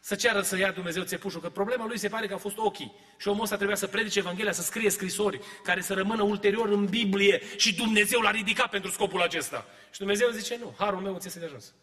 să 0.00 0.14
ceară 0.14 0.42
să 0.42 0.56
ia 0.56 0.72
Dumnezeu 0.72 1.02
țepușul, 1.02 1.40
că 1.40 1.50
problema 1.50 1.86
lui 1.86 1.98
se 1.98 2.08
pare 2.08 2.26
că 2.26 2.34
a 2.34 2.38
fost 2.38 2.56
ochii. 2.56 2.94
Și 3.18 3.28
omul 3.28 3.42
ăsta 3.42 3.56
trebuia 3.56 3.76
să 3.76 3.86
predice 3.86 4.18
Evanghelia, 4.18 4.52
să 4.52 4.62
scrie 4.62 4.90
scrisori 4.90 5.40
care 5.62 5.80
să 5.80 5.94
rămână 5.94 6.22
ulterior 6.22 6.68
în 6.68 6.86
Biblie 6.86 7.42
și 7.56 7.74
Dumnezeu 7.74 8.20
l-a 8.20 8.30
ridicat 8.30 8.70
pentru 8.70 8.90
scopul 8.90 9.22
acesta. 9.22 9.66
Și 9.90 9.98
Dumnezeu 9.98 10.30
zice, 10.30 10.56
nu, 10.56 10.74
harul 10.78 11.00
meu 11.00 11.18
ți 11.18 11.26
este 11.26 11.38
de 11.38 11.44
ajuns. 11.44 11.74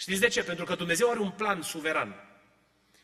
Știți 0.00 0.20
de 0.20 0.28
ce? 0.28 0.42
Pentru 0.42 0.64
că 0.64 0.74
Dumnezeu 0.74 1.10
are 1.10 1.18
un 1.18 1.30
plan 1.30 1.62
suveran. 1.62 2.14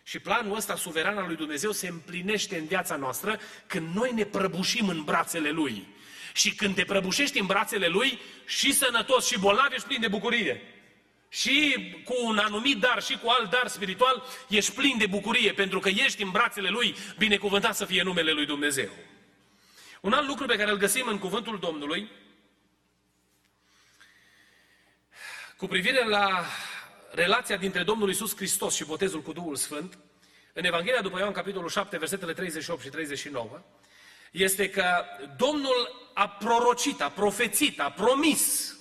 Și 0.03 0.19
planul 0.19 0.57
ăsta 0.57 0.77
suveran 0.77 1.19
al 1.19 1.27
lui 1.27 1.37
Dumnezeu 1.37 1.73
se 1.73 1.89
împlinește 1.89 2.57
în 2.57 2.67
viața 2.67 2.97
noastră 2.97 3.41
când 3.67 3.95
noi 3.95 4.13
ne 4.13 4.25
prăbușim 4.25 4.89
în 4.89 5.05
brațele 5.05 5.51
Lui. 5.51 5.87
Și 6.33 6.55
când 6.55 6.75
te 6.75 6.85
prăbușești 6.85 7.39
în 7.39 7.47
brațele 7.47 7.87
Lui, 7.87 8.21
și 8.47 8.73
sănătos 8.73 9.27
și 9.27 9.39
bolnav, 9.39 9.73
ești 9.73 9.87
plin 9.87 10.01
de 10.01 10.09
bucurie. 10.09 10.63
Și 11.29 11.77
cu 12.05 12.15
un 12.25 12.39
anumit 12.39 12.79
dar 12.79 13.03
și 13.03 13.19
cu 13.19 13.29
alt 13.29 13.51
dar 13.51 13.67
spiritual, 13.67 14.25
ești 14.49 14.73
plin 14.73 14.99
de 14.99 15.07
bucurie, 15.07 15.53
pentru 15.53 15.79
că 15.79 15.89
ești 15.89 16.23
în 16.23 16.31
brațele 16.31 16.69
Lui, 16.69 16.97
binecuvântat 17.19 17.77
să 17.77 17.85
fie 17.85 18.03
numele 18.03 18.33
Lui 18.33 18.47
Dumnezeu. 18.47 18.91
Un 20.01 20.13
alt 20.13 20.27
lucru 20.27 20.47
pe 20.47 20.57
care 20.57 20.71
îl 20.71 20.77
găsim 20.77 21.07
în 21.07 21.19
cuvântul 21.19 21.59
Domnului 21.59 22.11
cu 25.57 25.67
privire 25.67 26.05
la 26.05 26.47
relația 27.17 27.57
dintre 27.57 27.83
Domnul 27.83 28.11
Isus 28.11 28.37
Hristos 28.37 28.75
și 28.75 28.85
botezul 28.85 29.23
cu 29.23 29.33
Duhul 29.33 29.57
Sfânt, 29.57 29.99
în 30.53 30.65
Evanghelia 30.65 31.01
după 31.01 31.19
Ioan, 31.19 31.33
capitolul 31.33 31.69
7, 31.69 31.99
versetele 31.99 32.33
38 32.33 32.83
și 32.83 32.89
39, 32.89 33.61
este 34.31 34.71
că 34.71 35.05
Domnul 35.37 36.11
a 36.15 36.29
prorocit, 36.29 37.01
a 37.01 37.11
profețit, 37.11 37.81
a 37.81 37.91
promis 37.91 38.77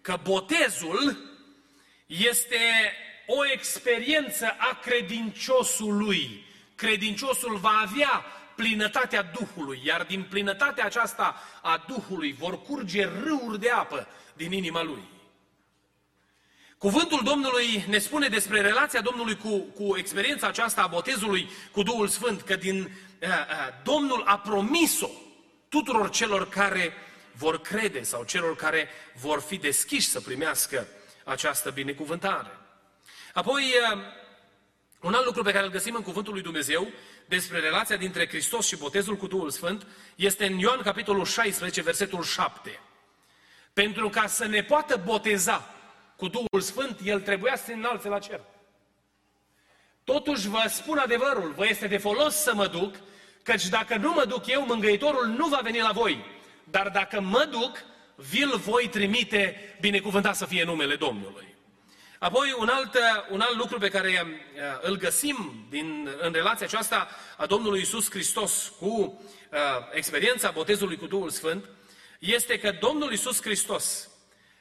că 0.00 0.18
botezul 0.22 1.16
este 2.06 2.58
o 3.26 3.50
experiență 3.52 4.46
a 4.58 4.78
credinciosului. 4.82 6.44
Credinciosul 6.74 7.56
va 7.56 7.82
avea 7.86 8.24
plinătatea 8.56 9.22
Duhului, 9.22 9.80
iar 9.84 10.02
din 10.02 10.22
plinătatea 10.22 10.84
aceasta 10.84 11.42
a 11.62 11.84
Duhului 11.88 12.32
vor 12.32 12.62
curge 12.62 13.04
râuri 13.04 13.60
de 13.60 13.70
apă 13.70 14.08
din 14.36 14.52
inima 14.52 14.82
lui. 14.82 15.18
Cuvântul 16.80 17.20
Domnului 17.24 17.84
ne 17.88 17.98
spune 17.98 18.28
despre 18.28 18.60
relația 18.60 19.00
Domnului 19.00 19.36
cu, 19.36 19.58
cu 19.58 19.96
experiența 19.96 20.46
aceasta 20.46 20.82
a 20.82 20.86
botezului 20.86 21.50
cu 21.72 21.82
Duhul 21.82 22.08
Sfânt, 22.08 22.40
că 22.40 22.56
din 22.56 22.80
uh, 22.82 23.28
uh, 23.28 23.68
Domnul 23.82 24.22
a 24.26 24.38
promis-o 24.38 25.10
tuturor 25.68 26.10
celor 26.10 26.48
care 26.48 26.92
vor 27.32 27.60
crede 27.60 28.02
sau 28.02 28.24
celor 28.24 28.56
care 28.56 28.88
vor 29.14 29.40
fi 29.40 29.56
deschiși 29.56 30.08
să 30.08 30.20
primească 30.20 30.86
această 31.24 31.70
binecuvântare. 31.70 32.58
Apoi, 33.32 33.62
uh, 33.62 33.98
un 35.00 35.14
alt 35.14 35.24
lucru 35.24 35.42
pe 35.42 35.52
care 35.52 35.64
îl 35.64 35.70
găsim 35.70 35.94
în 35.94 36.02
Cuvântul 36.02 36.32
lui 36.32 36.42
Dumnezeu 36.42 36.88
despre 37.26 37.58
relația 37.58 37.96
dintre 37.96 38.28
Hristos 38.28 38.66
și 38.66 38.76
botezul 38.76 39.16
cu 39.16 39.26
Duhul 39.26 39.50
Sfânt 39.50 39.86
este 40.14 40.46
în 40.46 40.58
Ioan 40.58 40.80
capitolul 40.82 41.24
16, 41.24 41.82
versetul 41.82 42.22
7. 42.22 42.80
Pentru 43.72 44.08
ca 44.08 44.26
să 44.26 44.46
ne 44.46 44.62
poată 44.62 45.02
boteza 45.04 45.74
cu 46.20 46.28
Duhul 46.28 46.60
Sfânt, 46.60 46.98
El 47.04 47.20
trebuia 47.20 47.56
să 47.56 47.64
se 47.64 47.72
înalțe 47.72 48.08
la 48.08 48.18
cer. 48.18 48.40
Totuși 50.04 50.48
vă 50.48 50.64
spun 50.68 50.98
adevărul, 50.98 51.52
vă 51.56 51.66
este 51.66 51.86
de 51.86 51.98
folos 51.98 52.34
să 52.34 52.54
mă 52.54 52.66
duc, 52.66 52.94
căci 53.42 53.66
dacă 53.66 53.96
nu 53.96 54.12
mă 54.12 54.24
duc 54.24 54.46
eu, 54.46 54.66
mângăitorul 54.66 55.26
nu 55.26 55.46
va 55.46 55.60
veni 55.62 55.78
la 55.78 55.92
voi. 55.92 56.24
Dar 56.64 56.88
dacă 56.88 57.20
mă 57.20 57.48
duc, 57.50 57.84
vi-l 58.14 58.56
voi 58.56 58.88
trimite, 58.88 59.76
binecuvântat 59.80 60.36
să 60.36 60.46
fie 60.46 60.64
numele 60.64 60.96
Domnului. 60.96 61.54
Apoi, 62.18 62.54
un 62.58 62.68
alt, 62.68 62.98
un 63.30 63.40
alt 63.40 63.56
lucru 63.56 63.78
pe 63.78 63.88
care 63.88 64.08
uh, 64.10 64.60
îl 64.80 64.96
găsim 64.96 65.66
din, 65.70 66.08
în 66.20 66.32
relația 66.32 66.66
aceasta 66.66 67.08
a 67.36 67.46
Domnului 67.46 67.80
Isus 67.80 68.10
Hristos 68.10 68.72
cu 68.78 68.86
uh, 68.86 69.58
experiența 69.92 70.50
botezului 70.50 70.96
cu 70.96 71.06
Duhul 71.06 71.30
Sfânt, 71.30 71.68
este 72.18 72.58
că 72.58 72.70
Domnul 72.80 73.12
Isus 73.12 73.42
Hristos 73.42 74.09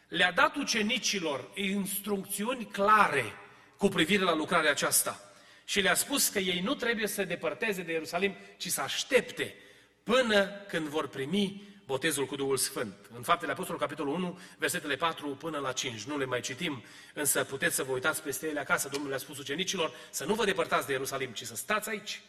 le-a 0.09 0.31
dat 0.31 0.55
ucenicilor 0.55 1.51
instrucțiuni 1.53 2.65
clare 2.65 3.33
cu 3.77 3.87
privire 3.87 4.23
la 4.23 4.35
lucrarea 4.35 4.71
aceasta. 4.71 5.23
Și 5.65 5.79
le-a 5.79 5.93
spus 5.93 6.27
că 6.27 6.39
ei 6.39 6.59
nu 6.59 6.75
trebuie 6.75 7.07
să 7.07 7.13
se 7.13 7.23
depărteze 7.23 7.81
de 7.81 7.91
Ierusalim, 7.91 8.35
ci 8.57 8.67
să 8.67 8.81
aștepte 8.81 9.55
până 10.03 10.49
când 10.67 10.87
vor 10.87 11.07
primi 11.07 11.67
botezul 11.85 12.25
cu 12.25 12.35
Duhul 12.35 12.57
Sfânt. 12.57 12.95
În 13.15 13.23
Faptele 13.23 13.51
Apostolului, 13.51 13.87
capitolul 13.87 14.13
1, 14.13 14.39
versetele 14.57 14.95
4 14.95 15.27
până 15.27 15.57
la 15.57 15.71
5. 15.71 16.03
Nu 16.03 16.17
le 16.17 16.25
mai 16.25 16.41
citim, 16.41 16.83
însă 17.13 17.43
puteți 17.43 17.75
să 17.75 17.83
vă 17.83 17.91
uitați 17.91 18.23
peste 18.23 18.47
ele 18.47 18.59
acasă. 18.59 18.89
Domnul 18.89 19.09
le-a 19.09 19.17
spus 19.17 19.37
ucenicilor 19.37 19.93
să 20.09 20.25
nu 20.25 20.33
vă 20.33 20.45
depărtați 20.45 20.85
de 20.85 20.91
Ierusalim, 20.91 21.31
ci 21.31 21.43
să 21.43 21.55
stați 21.55 21.89
aici. 21.89 22.21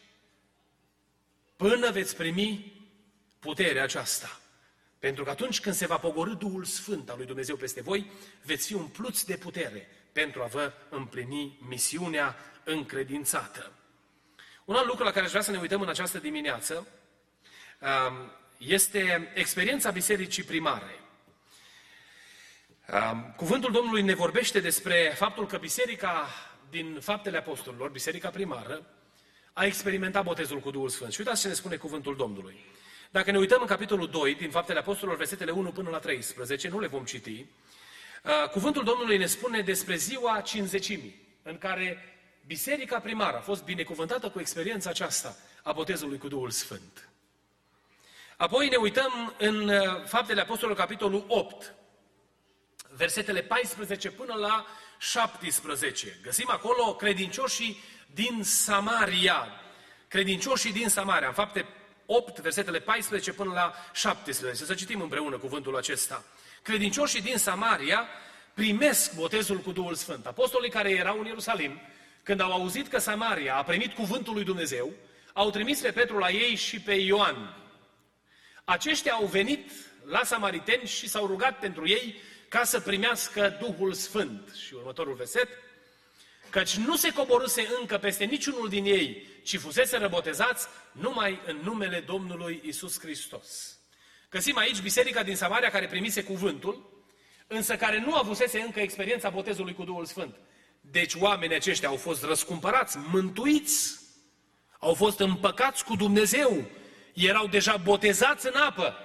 Până 1.55 1.91
veți 1.91 2.15
primi 2.15 2.73
puterea 3.39 3.83
aceasta. 3.83 4.40
Pentru 5.01 5.23
că 5.23 5.29
atunci 5.29 5.59
când 5.59 5.75
se 5.75 5.85
va 5.85 5.97
pogorâ 5.97 6.33
Duhul 6.33 6.63
Sfânt 6.63 7.09
al 7.09 7.17
lui 7.17 7.25
Dumnezeu 7.25 7.55
peste 7.55 7.81
voi, 7.81 8.11
veți 8.43 8.67
fi 8.67 8.73
umpluți 8.73 9.25
de 9.25 9.37
putere 9.37 9.87
pentru 10.11 10.41
a 10.41 10.45
vă 10.45 10.73
împlini 10.89 11.57
misiunea 11.67 12.35
încredințată. 12.63 13.71
Un 14.65 14.75
alt 14.75 14.85
lucru 14.87 15.03
la 15.03 15.11
care 15.11 15.25
aș 15.25 15.29
vrea 15.29 15.41
să 15.41 15.51
ne 15.51 15.59
uităm 15.59 15.81
în 15.81 15.89
această 15.89 16.17
dimineață 16.17 16.87
um, 17.79 18.31
este 18.57 19.31
experiența 19.33 19.91
bisericii 19.91 20.43
primare. 20.43 20.99
Um, 22.87 23.33
cuvântul 23.37 23.71
Domnului 23.71 24.01
ne 24.01 24.13
vorbește 24.13 24.59
despre 24.59 25.13
faptul 25.15 25.47
că 25.47 25.57
biserica 25.57 26.27
din 26.69 26.99
faptele 26.99 27.37
apostolilor, 27.37 27.89
biserica 27.89 28.29
primară, 28.29 28.85
a 29.53 29.65
experimentat 29.65 30.23
botezul 30.23 30.59
cu 30.59 30.71
Duhul 30.71 30.89
Sfânt. 30.89 31.11
Și 31.13 31.19
uitați 31.19 31.41
ce 31.41 31.47
ne 31.47 31.53
spune 31.53 31.75
cuvântul 31.75 32.15
Domnului. 32.15 32.65
Dacă 33.11 33.31
ne 33.31 33.37
uităm 33.37 33.61
în 33.61 33.67
capitolul 33.67 34.09
2, 34.09 34.35
din 34.35 34.49
Faptele 34.49 34.79
Apostolilor, 34.79 35.17
versetele 35.17 35.51
1 35.51 35.71
până 35.71 35.89
la 35.89 35.99
13, 35.99 36.67
nu 36.67 36.79
le 36.79 36.87
vom 36.87 37.03
citi, 37.03 37.45
uh, 38.23 38.49
cuvântul 38.49 38.83
Domnului 38.83 39.17
ne 39.17 39.25
spune 39.25 39.61
despre 39.61 39.95
ziua 39.95 40.41
cinzecimii, 40.41 41.21
în 41.43 41.57
care 41.57 42.17
biserica 42.45 42.99
primară 42.99 43.37
a 43.37 43.41
fost 43.41 43.63
binecuvântată 43.63 44.29
cu 44.29 44.39
experiența 44.39 44.89
aceasta 44.89 45.35
a 45.63 45.71
botezului 45.71 46.17
cu 46.17 46.27
Duhul 46.27 46.49
Sfânt. 46.49 47.09
Apoi 48.37 48.69
ne 48.69 48.75
uităm 48.75 49.33
în 49.37 49.69
uh, 49.69 50.03
Faptele 50.05 50.41
Apostolilor, 50.41 50.79
capitolul 50.79 51.25
8, 51.27 51.73
versetele 52.95 53.41
14 53.41 54.11
până 54.11 54.33
la 54.33 54.65
17. 54.97 56.19
Găsim 56.23 56.49
acolo 56.49 56.95
credincioșii 56.95 57.83
din 58.13 58.43
Samaria. 58.43 59.47
Credincioșii 60.07 60.71
din 60.71 60.89
Samaria. 60.89 61.27
În 61.27 61.33
fapte 61.33 61.65
8, 62.05 62.39
versetele 62.39 62.79
14 62.79 63.33
până 63.33 63.51
la 63.53 63.73
17. 63.93 64.65
Să 64.65 64.73
citim 64.73 65.01
împreună 65.01 65.37
cuvântul 65.37 65.77
acesta. 65.77 66.23
Credincioșii 66.61 67.21
din 67.21 67.37
Samaria 67.37 68.07
primesc 68.53 69.15
botezul 69.15 69.57
cu 69.57 69.71
Duhul 69.71 69.95
Sfânt. 69.95 70.25
Apostolii 70.25 70.69
care 70.69 70.89
erau 70.89 71.19
în 71.19 71.25
Ierusalim, 71.25 71.81
când 72.23 72.41
au 72.41 72.51
auzit 72.51 72.87
că 72.87 72.99
Samaria 72.99 73.55
a 73.55 73.63
primit 73.63 73.93
cuvântul 73.93 74.33
lui 74.33 74.43
Dumnezeu, 74.43 74.93
au 75.33 75.49
trimis 75.49 75.79
pe 75.79 75.91
Petru 75.91 76.17
la 76.17 76.29
ei 76.29 76.55
și 76.55 76.79
pe 76.79 76.93
Ioan. 76.93 77.55
Aceștia 78.63 79.13
au 79.13 79.25
venit 79.25 79.71
la 80.05 80.23
samariteni 80.23 80.87
și 80.87 81.09
s-au 81.09 81.25
rugat 81.25 81.59
pentru 81.59 81.87
ei 81.87 82.21
ca 82.47 82.63
să 82.63 82.79
primească 82.79 83.57
Duhul 83.59 83.93
Sfânt. 83.93 84.53
Și 84.65 84.73
următorul 84.73 85.13
verset, 85.13 85.47
căci 86.51 86.75
nu 86.75 86.95
se 86.95 87.13
coborâse 87.13 87.67
încă 87.79 87.97
peste 87.97 88.23
niciunul 88.23 88.69
din 88.69 88.85
ei, 88.85 89.25
ci 89.43 89.57
fusese 89.57 89.97
răbotezați 89.97 90.67
numai 90.91 91.39
în 91.45 91.59
numele 91.63 91.99
Domnului 91.99 92.61
Isus 92.65 92.99
Hristos. 92.99 93.79
Găsim 94.29 94.57
aici 94.57 94.81
biserica 94.81 95.23
din 95.23 95.35
Samaria 95.35 95.69
care 95.69 95.87
primise 95.87 96.23
cuvântul, 96.23 97.03
însă 97.47 97.75
care 97.75 97.99
nu 97.99 98.15
avusese 98.15 98.59
încă 98.59 98.79
experiența 98.79 99.29
botezului 99.29 99.73
cu 99.73 99.83
Duhul 99.83 100.05
Sfânt. 100.05 100.35
Deci 100.81 101.13
oamenii 101.15 101.55
aceștia 101.55 101.87
au 101.87 101.95
fost 101.95 102.23
răscumpărați, 102.23 102.97
mântuiți, 103.11 103.99
au 104.79 104.93
fost 104.93 105.19
împăcați 105.19 105.83
cu 105.83 105.95
Dumnezeu, 105.95 106.65
erau 107.13 107.47
deja 107.47 107.77
botezați 107.77 108.47
în 108.47 108.55
apă. 108.55 108.95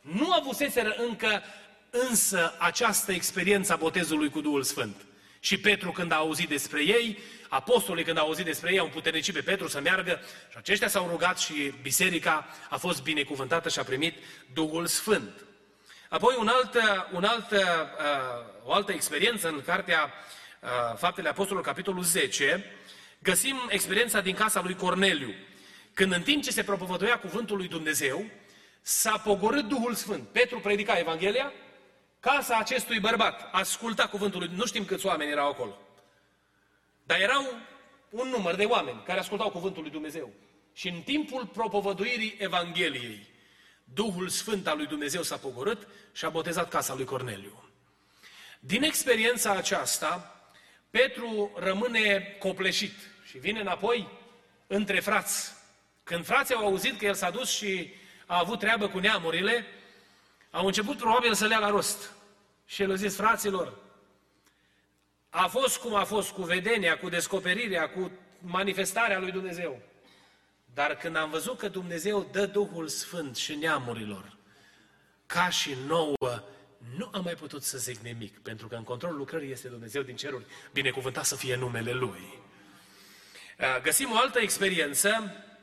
Nu 0.00 0.32
avuseseră 0.32 0.94
încă 1.08 1.42
însă 1.90 2.54
această 2.58 3.12
experiență 3.12 3.72
a 3.72 3.76
botezului 3.76 4.30
cu 4.30 4.40
Duhul 4.40 4.62
Sfânt. 4.62 4.96
Și 5.44 5.58
Petru 5.58 5.92
când 5.92 6.12
a 6.12 6.16
auzit 6.16 6.48
despre 6.48 6.84
ei, 6.84 7.18
apostolii 7.48 8.04
când 8.04 8.18
au 8.18 8.26
auzit 8.26 8.44
despre 8.44 8.72
ei 8.72 8.78
au 8.78 8.84
împuternicit 8.84 9.34
pe 9.34 9.40
Petru 9.40 9.68
să 9.68 9.80
meargă 9.80 10.20
și 10.50 10.56
aceștia 10.56 10.88
s-au 10.88 11.08
rugat 11.08 11.38
și 11.38 11.72
biserica 11.82 12.46
a 12.70 12.76
fost 12.76 13.02
binecuvântată 13.02 13.68
și 13.68 13.78
a 13.78 13.82
primit 13.82 14.14
Duhul 14.52 14.86
Sfânt. 14.86 15.44
Apoi 16.08 16.34
un 16.38 16.48
alt, 16.48 16.76
un 17.12 17.24
alt, 17.24 17.50
uh, 17.50 17.60
o 18.64 18.72
altă 18.72 18.92
experiență 18.92 19.48
în 19.48 19.62
cartea 19.66 20.12
uh, 20.60 20.68
Faptele 20.98 21.28
Apostolilor, 21.28 21.66
capitolul 21.66 22.02
10, 22.02 22.64
găsim 23.18 23.56
experiența 23.68 24.20
din 24.20 24.34
casa 24.34 24.62
lui 24.62 24.74
Corneliu. 24.74 25.34
Când 25.94 26.12
în 26.12 26.22
timp 26.22 26.42
ce 26.42 26.50
se 26.50 26.62
propovăduia 26.62 27.18
cuvântul 27.18 27.56
lui 27.56 27.68
Dumnezeu, 27.68 28.24
s-a 28.82 29.18
pogorât 29.24 29.68
Duhul 29.68 29.94
Sfânt. 29.94 30.28
Petru 30.28 30.60
predica 30.60 30.98
Evanghelia, 30.98 31.52
casa 32.24 32.56
acestui 32.56 33.00
bărbat 33.00 33.48
asculta 33.52 34.06
cuvântul 34.06 34.40
lui. 34.40 34.50
Nu 34.56 34.66
știm 34.66 34.84
câți 34.84 35.06
oameni 35.06 35.30
erau 35.30 35.48
acolo. 35.48 35.78
Dar 37.02 37.20
erau 37.20 37.44
un 38.10 38.28
număr 38.28 38.54
de 38.54 38.64
oameni 38.64 39.02
care 39.04 39.18
ascultau 39.18 39.50
cuvântul 39.50 39.82
lui 39.82 39.90
Dumnezeu. 39.90 40.32
Și 40.72 40.88
în 40.88 41.00
timpul 41.00 41.46
propovăduirii 41.46 42.36
Evangheliei, 42.38 43.26
Duhul 43.84 44.28
Sfânt 44.28 44.66
al 44.66 44.76
lui 44.76 44.86
Dumnezeu 44.86 45.22
s-a 45.22 45.36
pogorât 45.36 45.88
și 46.12 46.24
a 46.24 46.28
botezat 46.28 46.68
casa 46.68 46.94
lui 46.94 47.04
Corneliu. 47.04 47.68
Din 48.60 48.82
experiența 48.82 49.50
aceasta, 49.50 50.40
Petru 50.90 51.52
rămâne 51.56 52.36
copleșit 52.38 52.94
și 53.26 53.38
vine 53.38 53.60
înapoi 53.60 54.08
între 54.66 55.00
frați. 55.00 55.52
Când 56.02 56.24
frații 56.24 56.54
au 56.54 56.66
auzit 56.66 56.98
că 56.98 57.04
el 57.04 57.14
s-a 57.14 57.30
dus 57.30 57.50
și 57.50 57.94
a 58.26 58.38
avut 58.38 58.58
treabă 58.58 58.88
cu 58.88 58.98
neamurile, 58.98 59.66
au 60.54 60.66
început 60.66 60.96
probabil 60.96 61.34
să 61.34 61.46
le 61.46 61.52
ia 61.52 61.58
la 61.58 61.70
rost. 61.70 62.12
Și 62.66 62.82
el 62.82 62.90
a 62.90 62.94
zis, 62.94 63.16
fraților, 63.16 63.78
a 65.30 65.46
fost 65.46 65.76
cum 65.76 65.94
a 65.94 66.04
fost 66.04 66.30
cu 66.30 66.42
vedenia, 66.42 66.98
cu 66.98 67.08
descoperirea, 67.08 67.90
cu 67.90 68.10
manifestarea 68.38 69.18
lui 69.18 69.30
Dumnezeu. 69.30 69.80
Dar 70.74 70.96
când 70.96 71.16
am 71.16 71.30
văzut 71.30 71.58
că 71.58 71.68
Dumnezeu 71.68 72.28
dă 72.32 72.46
Duhul 72.46 72.88
Sfânt 72.88 73.36
și 73.36 73.54
neamurilor, 73.54 74.36
ca 75.26 75.48
și 75.48 75.76
nouă, 75.86 76.42
nu 76.96 77.10
am 77.12 77.22
mai 77.24 77.34
putut 77.34 77.62
să 77.62 77.78
zic 77.78 77.98
nimic, 77.98 78.38
pentru 78.38 78.68
că 78.68 78.74
în 78.74 78.82
controlul 78.82 79.18
lucrării 79.18 79.50
este 79.50 79.68
Dumnezeu 79.68 80.02
din 80.02 80.16
ceruri, 80.16 80.44
binecuvântat 80.72 81.24
să 81.24 81.36
fie 81.36 81.56
numele 81.56 81.92
Lui. 81.92 82.42
Uh, 83.58 83.80
găsim 83.82 84.10
o 84.12 84.16
altă 84.16 84.38
experiență, 84.38 85.08
uh, 85.22 85.53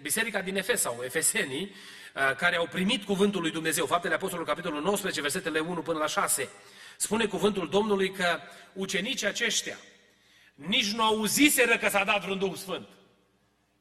biserica 0.00 0.40
din 0.40 0.56
Efes 0.56 0.80
sau 0.80 1.00
Efesenii, 1.04 1.74
uh, 2.14 2.36
care 2.36 2.56
au 2.56 2.66
primit 2.66 3.04
cuvântul 3.04 3.40
lui 3.40 3.50
Dumnezeu, 3.50 3.86
Faptele 3.86 4.14
Apostolului, 4.14 4.50
capitolul 4.50 4.82
19, 4.82 5.20
versetele 5.20 5.58
1 5.58 5.82
până 5.82 5.98
la 5.98 6.06
6. 6.06 6.48
Spune 6.96 7.26
cuvântul 7.26 7.68
Domnului 7.68 8.10
că 8.10 8.38
ucenicii 8.72 9.26
aceștia 9.26 9.76
nici 10.54 10.92
nu 10.92 11.02
auziseră 11.02 11.76
că 11.76 11.88
s-a 11.88 12.04
dat 12.04 12.22
vreun 12.22 12.38
Duh 12.38 12.54
Sfânt. 12.54 12.88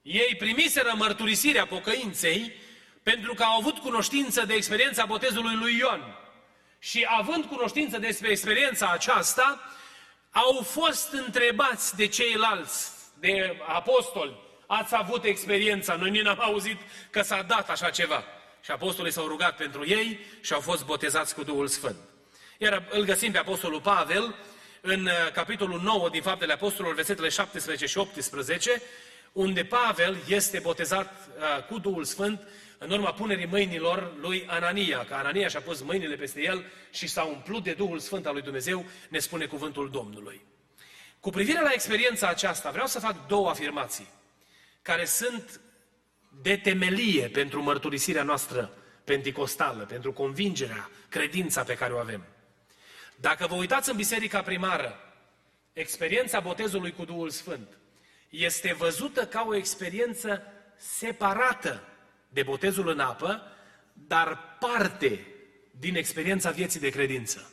Ei 0.01 0.35
primiseră 0.37 0.93
mărturisirea 0.95 1.65
pocăinței 1.65 2.53
pentru 3.03 3.33
că 3.33 3.43
au 3.43 3.57
avut 3.57 3.77
cunoștință 3.77 4.45
de 4.45 4.53
experiența 4.53 5.05
botezului 5.05 5.55
lui 5.55 5.77
Ioan. 5.77 6.17
Și 6.79 7.05
având 7.07 7.45
cunoștință 7.45 7.97
despre 7.97 8.29
experiența 8.29 8.91
aceasta, 8.91 9.61
au 10.31 10.61
fost 10.61 11.11
întrebați 11.11 11.95
de 11.95 12.07
ceilalți, 12.07 12.91
de 13.19 13.57
apostoli, 13.67 14.42
ați 14.79 14.95
avut 14.97 15.23
experiența, 15.23 15.95
noi 15.95 16.09
nici 16.09 16.21
n-am 16.21 16.39
auzit 16.39 16.77
că 17.09 17.21
s-a 17.21 17.41
dat 17.41 17.69
așa 17.69 17.89
ceva. 17.89 18.23
Și 18.63 18.71
apostolii 18.71 19.11
s-au 19.11 19.27
rugat 19.27 19.55
pentru 19.55 19.87
ei 19.87 20.19
și 20.41 20.53
au 20.53 20.59
fost 20.59 20.85
botezați 20.85 21.35
cu 21.35 21.43
Duhul 21.43 21.67
Sfânt. 21.67 21.95
Iar 22.57 22.87
îl 22.89 23.03
găsim 23.03 23.31
pe 23.31 23.37
apostolul 23.37 23.81
Pavel 23.81 24.35
în 24.81 25.05
uh, 25.05 25.31
capitolul 25.33 25.81
9 25.81 26.09
din 26.09 26.21
Faptele 26.21 26.53
Apostolilor, 26.53 26.95
versetele 26.95 27.29
17 27.29 27.85
și 27.85 27.97
18, 27.97 28.81
unde 29.31 29.63
Pavel 29.63 30.17
este 30.27 30.59
botezat 30.59 31.29
uh, 31.37 31.63
cu 31.63 31.79
Duhul 31.79 32.03
Sfânt 32.03 32.47
în 32.77 32.91
urma 32.91 33.13
punerii 33.13 33.45
mâinilor 33.45 34.13
lui 34.21 34.45
Anania, 34.47 35.05
că 35.05 35.13
Anania 35.13 35.47
și-a 35.47 35.61
pus 35.61 35.81
mâinile 35.81 36.15
peste 36.15 36.41
el 36.41 36.65
și 36.91 37.07
s-a 37.07 37.23
umplut 37.23 37.63
de 37.63 37.73
Duhul 37.73 37.99
Sfânt 37.99 38.25
al 38.25 38.33
lui 38.33 38.41
Dumnezeu, 38.41 38.85
ne 39.09 39.19
spune 39.19 39.45
cuvântul 39.45 39.89
Domnului. 39.89 40.41
Cu 41.19 41.29
privire 41.29 41.61
la 41.61 41.71
experiența 41.73 42.27
aceasta, 42.27 42.71
vreau 42.71 42.87
să 42.87 42.99
fac 42.99 43.27
două 43.27 43.49
afirmații 43.49 44.07
care 44.83 45.05
sunt 45.05 45.61
de 46.41 46.57
temelie 46.57 47.27
pentru 47.27 47.61
mărturisirea 47.61 48.23
noastră 48.23 48.73
penticostală, 49.03 49.85
pentru 49.85 50.13
convingerea, 50.13 50.89
credința 51.09 51.63
pe 51.63 51.75
care 51.75 51.93
o 51.93 51.97
avem. 51.97 52.25
Dacă 53.15 53.47
vă 53.47 53.55
uitați 53.55 53.89
în 53.89 53.95
biserica 53.95 54.41
primară, 54.41 54.99
experiența 55.73 56.39
botezului 56.39 56.91
cu 56.91 57.05
Duhul 57.05 57.29
Sfânt 57.29 57.77
este 58.29 58.73
văzută 58.73 59.27
ca 59.27 59.45
o 59.47 59.55
experiență 59.55 60.41
separată 60.77 61.87
de 62.29 62.43
botezul 62.43 62.87
în 62.87 62.99
apă, 62.99 63.41
dar 63.93 64.57
parte 64.59 65.27
din 65.71 65.95
experiența 65.95 66.51
vieții 66.51 66.79
de 66.79 66.89
credință. 66.89 67.51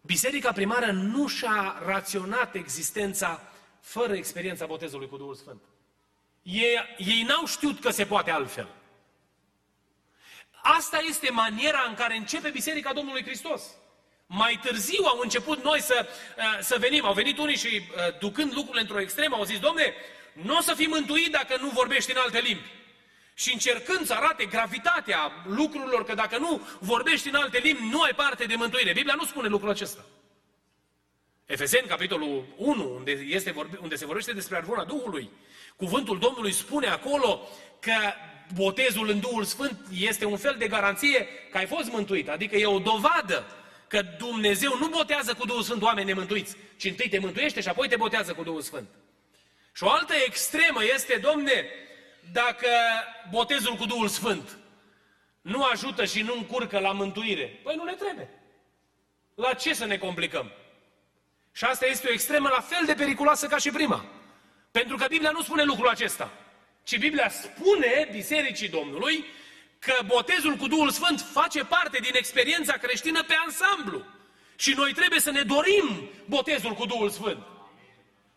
Biserica 0.00 0.52
primară 0.52 0.92
nu 0.92 1.28
și-a 1.28 1.82
raționat 1.84 2.54
existența 2.54 3.51
fără 3.82 4.14
experiența 4.14 4.66
botezului 4.66 5.08
cu 5.08 5.16
Duhul 5.16 5.34
Sfânt. 5.34 5.62
Ei, 6.42 6.78
ei 6.98 7.22
n-au 7.22 7.46
știut 7.46 7.80
că 7.80 7.90
se 7.90 8.06
poate 8.06 8.30
altfel. 8.30 8.68
Asta 10.62 10.98
este 11.08 11.30
maniera 11.30 11.84
în 11.88 11.94
care 11.94 12.16
începe 12.16 12.50
Biserica 12.50 12.92
Domnului 12.92 13.24
Hristos. 13.24 13.62
Mai 14.26 14.60
târziu 14.62 15.04
au 15.04 15.18
început 15.18 15.62
noi 15.62 15.80
să, 15.80 16.06
uh, 16.36 16.58
să 16.60 16.76
venim. 16.78 17.04
Au 17.04 17.12
venit 17.12 17.38
unii 17.38 17.56
și, 17.56 17.66
uh, 17.66 18.18
ducând 18.18 18.52
lucrurile 18.52 18.80
într-o 18.80 19.00
extremă, 19.00 19.36
au 19.36 19.44
zis, 19.44 19.58
domne, 19.58 19.94
nu 20.32 20.56
o 20.56 20.60
să 20.60 20.74
fii 20.74 20.86
mântuit 20.86 21.32
dacă 21.32 21.56
nu 21.60 21.68
vorbești 21.68 22.10
în 22.10 22.16
alte 22.16 22.38
limbi. 22.38 22.70
Și 23.34 23.52
încercând 23.52 24.06
să 24.06 24.14
arate 24.14 24.44
gravitatea 24.44 25.32
lucrurilor, 25.44 26.04
că 26.04 26.14
dacă 26.14 26.38
nu 26.38 26.66
vorbești 26.80 27.28
în 27.28 27.34
alte 27.34 27.58
limbi, 27.58 27.88
nu 27.90 28.00
ai 28.00 28.12
parte 28.16 28.44
de 28.44 28.54
mântuire. 28.54 28.92
Biblia 28.92 29.14
nu 29.14 29.24
spune 29.24 29.48
lucrul 29.48 29.70
acesta. 29.70 30.04
Efeseni, 31.52 31.86
capitolul 31.86 32.44
1, 32.56 32.94
unde, 32.94 33.10
este 33.10 33.50
vorbi, 33.50 33.76
unde 33.82 33.94
se 33.94 34.06
vorbește 34.06 34.32
despre 34.32 34.56
arvuna 34.56 34.84
Duhului, 34.84 35.30
cuvântul 35.76 36.18
Domnului 36.18 36.52
spune 36.52 36.86
acolo 36.86 37.48
că 37.80 37.92
botezul 38.54 39.08
în 39.08 39.20
Duhul 39.20 39.44
Sfânt 39.44 39.78
este 39.98 40.24
un 40.24 40.36
fel 40.36 40.54
de 40.58 40.68
garanție 40.68 41.26
că 41.50 41.58
ai 41.58 41.66
fost 41.66 41.90
mântuit, 41.90 42.28
adică 42.28 42.56
e 42.56 42.66
o 42.66 42.78
dovadă 42.78 43.46
că 43.88 44.02
Dumnezeu 44.18 44.78
nu 44.78 44.88
botează 44.88 45.34
cu 45.34 45.46
Duhul 45.46 45.62
Sfânt 45.62 45.82
oameni 45.82 46.06
nemântuiți, 46.06 46.56
ci 46.76 46.84
întâi 46.84 47.08
te 47.08 47.18
mântuiește 47.18 47.60
și 47.60 47.68
apoi 47.68 47.88
te 47.88 47.96
botează 47.96 48.32
cu 48.32 48.42
Duhul 48.42 48.60
Sfânt. 48.60 48.88
Și 49.72 49.84
o 49.84 49.90
altă 49.90 50.14
extremă 50.26 50.80
este, 50.94 51.18
domne, 51.22 51.66
dacă 52.32 52.68
botezul 53.30 53.74
cu 53.74 53.86
Duhul 53.86 54.08
Sfânt 54.08 54.58
nu 55.40 55.64
ajută 55.64 56.04
și 56.04 56.22
nu 56.22 56.34
încurcă 56.36 56.78
la 56.78 56.92
mântuire, 56.92 57.60
păi 57.62 57.76
nu 57.76 57.84
ne 57.84 57.94
trebuie. 57.94 58.30
La 59.34 59.52
ce 59.52 59.74
să 59.74 59.84
ne 59.84 59.98
complicăm? 59.98 60.52
Și 61.52 61.64
asta 61.64 61.86
este 61.86 62.08
o 62.08 62.12
extremă 62.12 62.48
la 62.48 62.60
fel 62.60 62.86
de 62.86 62.94
periculoasă 62.94 63.46
ca 63.46 63.56
și 63.56 63.70
prima. 63.70 64.04
Pentru 64.70 64.96
că 64.96 65.06
Biblia 65.08 65.30
nu 65.30 65.42
spune 65.42 65.62
lucrul 65.62 65.88
acesta. 65.88 66.30
Ci 66.82 66.98
Biblia 66.98 67.28
spune 67.28 68.08
Bisericii 68.12 68.68
Domnului 68.68 69.24
că 69.78 69.94
botezul 70.06 70.54
cu 70.54 70.68
Duhul 70.68 70.90
Sfânt 70.90 71.24
face 71.32 71.64
parte 71.64 71.98
din 71.98 72.14
experiența 72.14 72.72
creștină 72.72 73.22
pe 73.22 73.34
ansamblu. 73.44 74.04
Și 74.56 74.74
noi 74.76 74.92
trebuie 74.92 75.20
să 75.20 75.30
ne 75.30 75.42
dorim 75.42 76.10
botezul 76.24 76.72
cu 76.72 76.86
Duhul 76.86 77.10
Sfânt. 77.10 77.46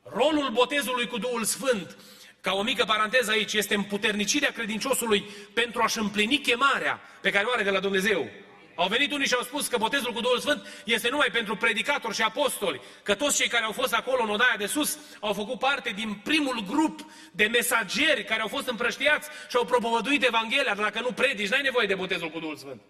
Rolul 0.04 0.50
botezului 0.50 1.08
cu 1.08 1.18
Duhul 1.18 1.44
Sfânt 1.44 1.98
ca 2.46 2.54
o 2.54 2.62
mică 2.62 2.84
paranteză 2.84 3.32
aici, 3.32 3.54
este 3.54 3.76
împuternicirea 3.76 4.52
credinciosului 4.52 5.26
pentru 5.54 5.82
a-și 5.82 5.98
împlini 5.98 6.40
chemarea 6.40 7.00
pe 7.22 7.30
care 7.30 7.46
o 7.46 7.52
are 7.52 7.64
de 7.64 7.70
la 7.70 7.80
Dumnezeu. 7.80 8.30
Au 8.76 8.88
venit 8.88 9.12
unii 9.12 9.28
și 9.28 9.34
au 9.34 9.44
spus 9.44 9.68
că 9.68 9.78
botezul 9.78 10.14
cu 10.14 10.22
Duhul 10.22 10.40
Sfânt 10.40 10.68
este 10.86 11.10
numai 11.10 11.30
pentru 11.32 11.56
predicatori 11.56 12.16
și 12.16 12.22
apostoli, 12.22 12.82
că 13.04 13.16
toți 13.16 13.36
cei 13.36 13.48
care 13.48 13.64
au 13.64 13.72
fost 13.72 13.94
acolo 13.94 14.24
în 14.24 14.30
odaia 14.30 14.56
de 14.58 14.66
sus 14.66 14.98
au 15.20 15.34
făcut 15.34 15.60
parte 15.60 15.90
din 15.90 16.14
primul 16.24 16.64
grup 16.68 17.00
de 17.32 17.46
mesageri 17.46 18.24
care 18.24 18.42
au 18.42 18.48
fost 18.48 18.68
împrăștiați 18.68 19.30
și 19.50 19.56
au 19.56 19.66
propovăduit 19.66 20.24
Evanghelia, 20.24 20.76
dar 20.76 20.84
dacă 20.84 21.00
nu 21.02 21.12
predici, 21.12 21.50
n-ai 21.50 21.62
nevoie 21.62 21.88
de 21.88 21.96
botezul 21.96 22.30
cu 22.30 22.40
Duhul 22.40 22.56
Sfânt. 22.56 22.82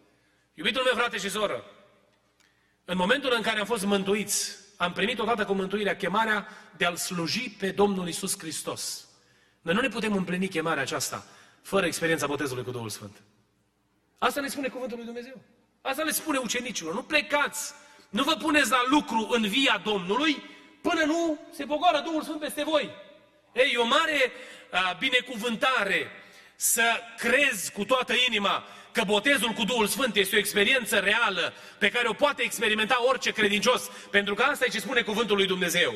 Iubitul 0.54 0.84
meu, 0.84 0.94
frate 0.94 1.18
și 1.18 1.30
soră, 1.30 1.64
în 2.86 2.98
momentul 2.98 3.34
în 3.36 3.42
care 3.42 3.60
am 3.60 3.66
fost 3.66 3.86
mântuiți, 3.86 4.58
am 4.78 4.94
primit 4.94 5.20
odată 5.20 5.46
cu 5.46 5.54
mântuirea 5.54 5.96
chemarea 5.96 6.48
de 6.78 6.86
a-L 6.86 6.96
sluji 6.96 7.50
pe 7.50 7.72
Domnul 7.72 8.08
Isus 8.08 8.40
Hristos. 8.40 9.08
Noi 9.62 9.74
nu 9.74 9.82
ne 9.82 9.90
putem 9.90 10.14
împlini 10.14 10.48
chemarea 10.48 10.82
aceasta 10.82 11.26
fără 11.62 11.86
experiența 11.86 12.28
botezului 12.28 12.64
cu 12.64 12.72
Duhul 12.72 12.90
Sfânt. 12.90 13.22
Asta 14.18 14.42
ne 14.42 14.48
spune 14.48 14.68
cuvântul 14.68 14.98
lui 14.98 15.06
Dumnezeu. 15.06 15.42
Asta 15.86 16.04
le 16.04 16.12
spune 16.12 16.38
ucenicilor. 16.38 16.94
Nu 16.94 17.04
plecați, 17.04 17.74
nu 18.10 18.24
vă 18.24 18.36
puneți 18.36 18.70
la 18.70 18.82
lucru 18.90 19.28
în 19.32 19.48
via 19.48 19.82
Domnului 19.84 20.44
până 20.82 21.04
nu 21.06 21.40
se 21.54 21.66
pogoară 21.66 22.00
Duhul 22.00 22.24
Sfânt 22.24 22.40
peste 22.40 22.64
voi. 22.64 22.90
Ei, 23.54 23.72
e 23.74 23.78
o 23.78 23.86
mare 23.86 24.32
a, 24.72 24.96
binecuvântare 25.00 26.12
să 26.56 26.84
crezi 27.18 27.72
cu 27.72 27.86
toată 27.86 28.14
inima 28.28 28.64
că 28.92 29.04
botezul 29.04 29.52
cu 29.52 29.64
Duhul 29.64 29.88
Sfânt 29.88 30.16
este 30.16 30.36
o 30.36 30.40
experiență 30.40 31.00
reală 31.00 31.54
pe 31.80 31.90
care 31.90 32.08
o 32.08 32.14
poate 32.14 32.44
experimenta 32.44 33.06
orice 33.08 33.32
credincios, 33.32 33.90
pentru 34.12 34.34
că 34.34 34.44
asta 34.44 34.66
e 34.66 34.72
ce 34.72 34.80
spune 34.80 35.02
cuvântul 35.02 35.36
lui 35.36 35.46
Dumnezeu. 35.46 35.94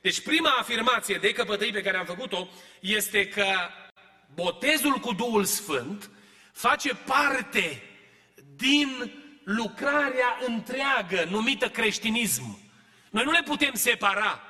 Deci 0.00 0.20
prima 0.20 0.56
afirmație 0.58 1.14
de 1.14 1.32
căpătăi 1.32 1.70
pe 1.70 1.82
care 1.82 1.96
am 1.96 2.04
făcut-o 2.04 2.48
este 2.80 3.28
că 3.28 3.46
botezul 4.34 4.94
cu 4.94 5.12
Duhul 5.12 5.44
Sfânt 5.44 6.10
face 6.52 6.94
parte 6.94 7.82
din 8.56 9.21
lucrarea 9.44 10.38
întreagă 10.46 11.24
numită 11.30 11.68
creștinism. 11.68 12.58
Noi 13.10 13.24
nu 13.24 13.30
le 13.30 13.42
putem 13.42 13.74
separa. 13.74 14.42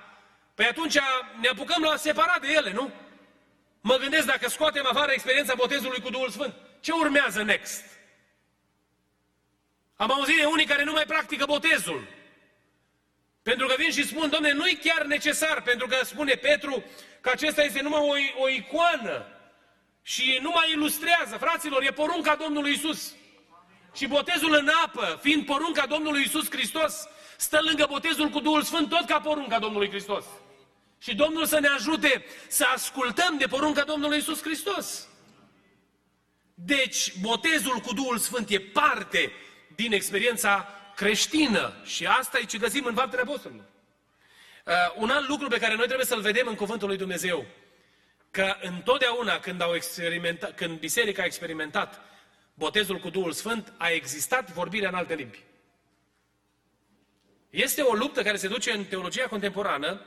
Păi 0.54 0.66
atunci 0.66 0.98
ne 1.40 1.48
apucăm 1.48 1.82
la 1.82 1.96
separat 1.96 2.40
de 2.40 2.52
ele, 2.52 2.72
nu? 2.72 2.90
Mă 3.80 3.96
gândesc 3.96 4.26
dacă 4.26 4.48
scoatem 4.48 4.86
afară 4.86 5.12
experiența 5.12 5.54
botezului 5.54 6.00
cu 6.00 6.10
Duhul 6.10 6.30
Sfânt, 6.30 6.54
ce 6.80 6.92
urmează 6.92 7.42
next? 7.42 7.84
Am 9.96 10.10
auzit 10.10 10.38
de 10.38 10.44
unii 10.44 10.66
care 10.66 10.84
nu 10.84 10.92
mai 10.92 11.04
practică 11.04 11.44
botezul. 11.44 12.08
Pentru 13.42 13.66
că 13.66 13.74
vin 13.78 13.90
și 13.90 14.06
spun, 14.06 14.30
domne, 14.30 14.52
nu 14.52 14.66
e 14.66 14.78
chiar 14.82 15.04
necesar, 15.04 15.62
pentru 15.62 15.86
că 15.86 16.04
spune 16.04 16.34
Petru 16.34 16.84
că 17.20 17.30
acesta 17.30 17.62
este 17.62 17.82
numai 17.82 18.00
o, 18.00 18.42
o 18.42 18.48
icoană 18.48 19.26
și 20.02 20.38
nu 20.42 20.50
mai 20.50 20.70
ilustrează. 20.70 21.36
Fraților, 21.36 21.82
e 21.82 21.92
porunca 21.92 22.34
Domnului 22.34 22.72
Isus. 22.72 23.14
Și 23.94 24.06
botezul 24.06 24.54
în 24.54 24.68
apă, 24.84 25.18
fiind 25.22 25.44
porunca 25.44 25.86
Domnului 25.86 26.22
Isus 26.22 26.50
Hristos, 26.50 26.94
stă 27.36 27.60
lângă 27.62 27.86
botezul 27.88 28.28
cu 28.28 28.40
Duhul 28.40 28.62
Sfânt 28.62 28.88
tot 28.88 29.06
ca 29.06 29.20
porunca 29.20 29.58
Domnului 29.58 29.88
Hristos. 29.88 30.24
Și 30.98 31.14
Domnul 31.14 31.46
să 31.46 31.58
ne 31.58 31.68
ajute 31.68 32.24
să 32.48 32.64
ascultăm 32.74 33.38
de 33.38 33.46
porunca 33.46 33.82
Domnului 33.82 34.18
Isus 34.18 34.42
Hristos. 34.42 35.06
Deci, 36.54 37.12
botezul 37.20 37.78
cu 37.78 37.94
Duhul 37.94 38.18
Sfânt 38.18 38.50
e 38.50 38.60
parte 38.60 39.32
din 39.74 39.92
experiența 39.92 40.68
creștină. 40.96 41.72
Și 41.84 42.06
asta 42.06 42.38
e 42.38 42.44
ce 42.44 42.58
găsim 42.58 42.84
în 42.84 42.94
Faptele 42.94 43.22
Apostolilor. 43.22 43.64
Uh, 44.66 44.72
un 44.96 45.10
alt 45.10 45.28
lucru 45.28 45.48
pe 45.48 45.58
care 45.58 45.74
noi 45.74 45.84
trebuie 45.84 46.06
să-l 46.06 46.20
vedem 46.20 46.46
în 46.46 46.54
Cuvântul 46.54 46.88
lui 46.88 46.96
Dumnezeu, 46.96 47.46
că 48.30 48.56
întotdeauna 48.60 49.38
când, 49.38 49.60
au 49.60 49.74
experimentat, 49.74 50.54
când 50.54 50.78
biserica 50.78 51.22
a 51.22 51.24
experimentat 51.24 52.00
botezul 52.54 52.98
cu 52.98 53.10
Duhul 53.10 53.32
Sfânt, 53.32 53.72
a 53.76 53.88
existat 53.88 54.50
vorbirea 54.50 54.88
în 54.88 54.94
alte 54.94 55.14
limbi. 55.14 55.42
Este 57.50 57.82
o 57.82 57.94
luptă 57.94 58.22
care 58.22 58.36
se 58.36 58.48
duce 58.48 58.72
în 58.72 58.84
teologia 58.84 59.26
contemporană 59.26 60.00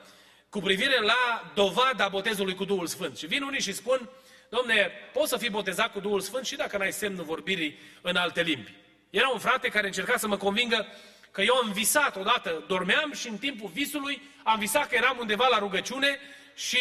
cu 0.49 0.60
privire 0.60 0.99
la 0.99 1.51
dovada 1.53 2.08
botezului 2.08 2.55
cu 2.55 2.65
Duhul 2.65 2.88
Sfânt. 2.88 3.17
Și 3.17 3.25
vin 3.25 3.43
unii 3.43 3.62
și 3.62 3.73
spun, 3.73 4.10
domne, 4.49 4.91
poți 5.13 5.29
să 5.29 5.38
fii 5.38 5.49
botezat 5.49 5.91
cu 5.91 5.99
Duhul 5.99 6.19
Sfânt 6.19 6.45
și 6.45 6.55
dacă 6.55 6.77
n-ai 6.77 6.91
semnul 6.91 7.25
vorbirii 7.25 7.79
în 8.01 8.15
alte 8.15 8.41
limbi. 8.41 8.75
Era 9.10 9.29
un 9.29 9.39
frate 9.39 9.67
care 9.67 9.88
încerca 9.88 10.17
să 10.17 10.27
mă 10.27 10.38
convingă 10.38 10.88
că 11.31 11.41
eu 11.41 11.55
am 11.55 11.71
visat 11.71 12.15
odată, 12.15 12.63
dormeam 12.67 13.13
și 13.13 13.27
în 13.27 13.38
timpul 13.38 13.69
visului 13.73 14.21
am 14.43 14.60
visat 14.60 14.88
că 14.88 14.95
eram 14.95 15.17
undeva 15.19 15.47
la 15.47 15.58
rugăciune 15.58 16.19
și 16.55 16.77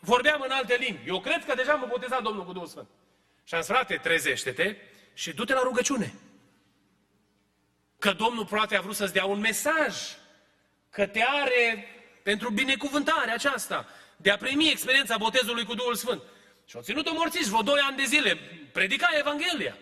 vorbeam 0.00 0.40
în 0.40 0.50
alte 0.50 0.76
limbi. 0.80 1.08
Eu 1.08 1.20
cred 1.20 1.44
că 1.44 1.54
deja 1.54 1.74
mă 1.74 1.86
botezat 1.86 2.22
Domnul 2.22 2.44
cu 2.44 2.52
Duhul 2.52 2.68
Sfânt. 2.68 2.88
Și 3.48 3.54
am 3.54 3.60
zis, 3.60 3.70
frate, 3.70 3.96
trezește-te 3.96 4.76
și 5.14 5.32
du-te 5.32 5.52
la 5.52 5.60
rugăciune. 5.62 6.14
Că 7.98 8.12
Domnul 8.12 8.46
poate 8.46 8.76
a 8.76 8.80
vrut 8.80 8.94
să-ți 8.94 9.12
dea 9.12 9.24
un 9.24 9.38
mesaj, 9.38 9.96
că 10.90 11.06
te 11.06 11.22
are 11.22 11.86
pentru 12.22 12.50
binecuvântarea 12.50 13.34
aceasta, 13.34 13.86
de 14.16 14.30
a 14.30 14.36
primi 14.36 14.70
experiența 14.70 15.16
botezului 15.16 15.64
cu 15.64 15.74
Duhul 15.74 15.94
Sfânt. 15.94 16.22
Și 16.64 16.76
au 16.76 16.82
ținut-o 16.82 17.12
morțiși 17.12 17.48
vreo 17.48 17.62
doi 17.62 17.80
ani 17.80 17.96
de 17.96 18.04
zile, 18.04 18.38
predica 18.72 19.08
Evanghelia. 19.18 19.76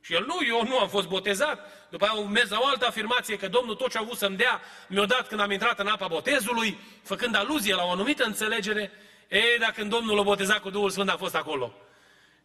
Și 0.00 0.14
el, 0.14 0.24
nu, 0.26 0.38
eu 0.46 0.64
nu 0.64 0.78
am 0.78 0.88
fost 0.88 1.06
botezat. 1.06 1.88
După 1.90 2.04
aia 2.04 2.20
mers 2.20 2.50
la 2.50 2.58
o 2.60 2.66
altă 2.66 2.86
afirmație 2.86 3.36
că 3.36 3.48
Domnul 3.48 3.74
tot 3.74 3.90
ce 3.90 3.98
a 3.98 4.00
avut 4.00 4.18
să-mi 4.18 4.36
dea, 4.36 4.60
mi-a 4.88 5.04
dat 5.04 5.28
când 5.28 5.40
am 5.40 5.50
intrat 5.50 5.78
în 5.78 5.86
apa 5.86 6.06
botezului, 6.06 6.78
făcând 7.02 7.34
aluzie 7.34 7.74
la 7.74 7.84
o 7.84 7.90
anumită 7.90 8.24
înțelegere. 8.24 8.90
E, 9.28 9.40
dacă 9.58 9.72
când 9.72 9.90
Domnul 9.90 10.16
l-a 10.16 10.22
botezat 10.22 10.58
cu 10.58 10.70
Duhul 10.70 10.90
Sfânt, 10.90 11.08
a 11.08 11.16
fost 11.16 11.34
acolo. 11.34 11.74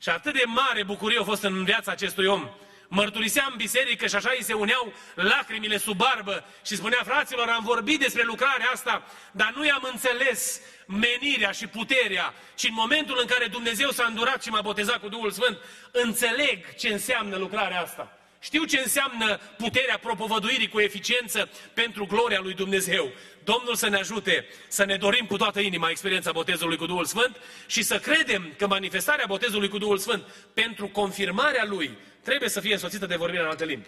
Și 0.02 0.10
atât 0.10 0.34
de 0.34 0.44
mare 0.46 0.84
bucurie 0.84 1.20
a 1.20 1.24
fost 1.24 1.44
în 1.44 1.64
viața 1.64 1.92
acestui 1.92 2.26
om. 2.26 2.50
Mărturisea 2.88 3.48
în 3.50 3.58
biserică 3.58 4.08
și 4.08 4.16
așa 4.16 4.32
îi 4.38 4.44
se 4.44 4.54
uneau 4.54 4.94
lacrimile 5.16 5.78
sub 5.78 5.98
barbă 5.98 6.44
și 6.66 6.76
spunea, 6.76 7.02
fraților, 7.04 7.48
am 7.48 7.64
vorbit 7.64 8.00
despre 8.00 8.24
lucrarea 8.24 8.70
asta, 8.74 9.04
dar 9.32 9.54
nu 9.56 9.66
i-am 9.66 9.88
înțeles 9.92 10.62
menirea 10.86 11.52
și 11.52 11.68
puterea. 11.68 12.34
Și 12.58 12.68
în 12.68 12.74
momentul 12.74 13.18
în 13.22 13.28
care 13.28 13.48
Dumnezeu 13.48 13.90
s-a 13.90 14.06
îndurat 14.08 14.44
și 14.44 14.50
m-a 14.50 14.62
botezat 14.62 15.00
cu 15.00 15.10
Duhul 15.10 15.32
Sfânt, 15.32 15.58
înțeleg 15.92 16.76
ce 16.76 16.88
înseamnă 16.88 17.38
lucrarea 17.38 17.82
asta. 17.82 18.18
Știu 18.40 18.64
ce 18.64 18.80
înseamnă 18.80 19.40
puterea 19.58 19.98
propovăduirii 19.98 20.70
cu 20.70 20.80
eficiență 20.80 21.50
pentru 21.74 22.06
gloria 22.06 22.40
lui 22.40 22.54
Dumnezeu. 22.54 23.12
Domnul 23.44 23.76
să 23.76 23.90
ne 23.90 23.98
ajute 23.98 24.46
să 24.68 24.86
ne 24.86 24.96
dorim 24.96 25.26
cu 25.26 25.38
toată 25.38 25.60
inima 25.60 25.90
experiența 25.90 26.32
botezului 26.32 26.78
cu 26.78 26.86
Duhul 26.86 27.06
Sfânt 27.06 27.38
și 27.68 27.82
să 27.82 28.00
credem 28.00 28.54
că 28.58 28.68
manifestarea 28.68 29.26
botezului 29.28 29.70
cu 29.70 29.78
Duhul 29.78 29.98
Sfânt 29.98 30.24
pentru 30.54 30.88
confirmarea 30.88 31.66
lui 31.66 31.98
trebuie 32.22 32.50
să 32.50 32.60
fie 32.60 32.74
însoțită 32.74 33.06
de 33.06 33.16
vorbire 33.16 33.42
în 33.42 33.48
alte 33.48 33.66
limbi. 33.66 33.88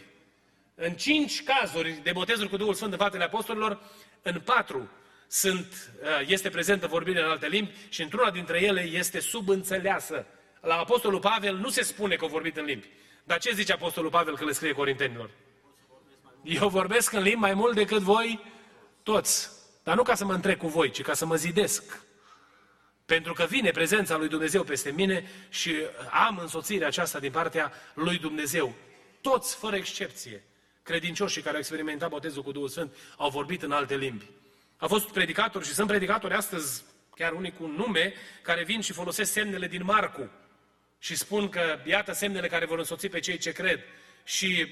În 0.76 0.94
cinci 0.94 1.44
cazuri 1.44 2.00
de 2.04 2.12
botezuri 2.12 2.50
cu 2.50 2.58
Duhul 2.58 2.74
Sfânt 2.74 2.92
în 2.92 2.98
faptele 2.98 3.24
apostolilor, 3.24 3.80
în 4.22 4.40
patru 4.40 4.90
sunt, 5.28 5.92
uh, 6.02 6.28
este 6.28 6.50
prezentă 6.50 6.88
vorbirea 6.88 7.26
în 7.26 7.32
alte 7.32 7.48
limbi 7.48 7.72
și 7.90 8.02
într-una 8.02 8.32
dintre 8.32 8.62
ele 8.62 8.82
este 8.82 9.20
subînțeleasă. 9.20 10.26
La 10.62 10.76
Apostolul 10.76 11.20
Pavel 11.20 11.56
nu 11.56 11.70
se 11.70 11.82
spune 11.82 12.16
că 12.16 12.26
a 12.26 12.28
vorbit 12.28 12.58
în 12.58 12.66
limbi. 12.66 12.90
Dar 13.24 13.40
ce 13.40 13.52
zice 13.54 13.74
Apostolul 13.74 14.10
Pavel 14.10 14.36
când 14.36 14.48
le 14.48 14.56
scrie 14.56 14.72
Corintenilor? 14.72 15.30
Eu 16.44 16.70
vorbesc 16.70 17.14
în 17.14 17.22
limbi 17.22 17.40
mai 17.40 17.54
mult 17.54 17.76
decât 17.76 18.02
voi 18.02 18.40
toți. 19.04 19.50
Dar 19.84 19.96
nu 19.96 20.04
ca 20.04 20.16
să 20.16 20.26
mă 20.26 20.34
întrec 20.34 20.58
cu 20.58 20.68
voi, 20.68 20.90
ci 20.90 21.02
ca 21.02 21.14
să 21.14 21.26
mă 21.26 21.36
zidesc. 21.36 22.02
Pentru 23.06 23.34
că 23.34 23.46
vine 23.46 23.72
prezența 23.72 24.18
lui 24.18 24.28
Dumnezeu 24.28 24.64
peste 24.64 24.92
mine 24.92 25.30
și 25.50 25.76
am 26.10 26.38
însoțirea 26.38 26.88
aceasta 26.88 27.20
din 27.20 27.32
partea 27.32 27.72
lui 27.94 28.18
Dumnezeu. 28.18 28.74
Toți, 29.22 29.56
fără 29.56 29.76
excepție, 29.76 30.44
credincioșii 30.84 31.42
care 31.42 31.54
au 31.54 31.60
experimentat 31.60 32.10
botezul 32.10 32.44
cu 32.44 32.52
Duhul 32.52 32.68
Sfânt, 32.68 32.96
au 33.18 33.30
vorbit 33.30 33.64
în 33.64 33.72
alte 33.72 33.96
limbi. 33.96 34.30
Au 34.78 34.88
fost 34.88 35.12
predicatori 35.12 35.66
și 35.66 35.74
sunt 35.74 35.88
predicatori 35.88 36.34
astăzi, 36.34 36.84
chiar 37.16 37.32
unii 37.32 37.54
cu 37.54 37.66
nume, 37.66 38.14
care 38.42 38.64
vin 38.64 38.82
și 38.82 38.94
folosesc 38.94 39.32
semnele 39.32 39.68
din 39.68 39.84
Marcu 39.84 40.30
și 41.00 41.16
spun 41.16 41.50
că 41.50 41.80
iată 41.86 42.14
semnele 42.14 42.48
care 42.48 42.66
vor 42.66 42.78
însoți 42.78 43.08
pe 43.08 43.20
cei 43.20 43.38
ce 43.38 43.52
cred. 43.52 43.80
Și 44.24 44.68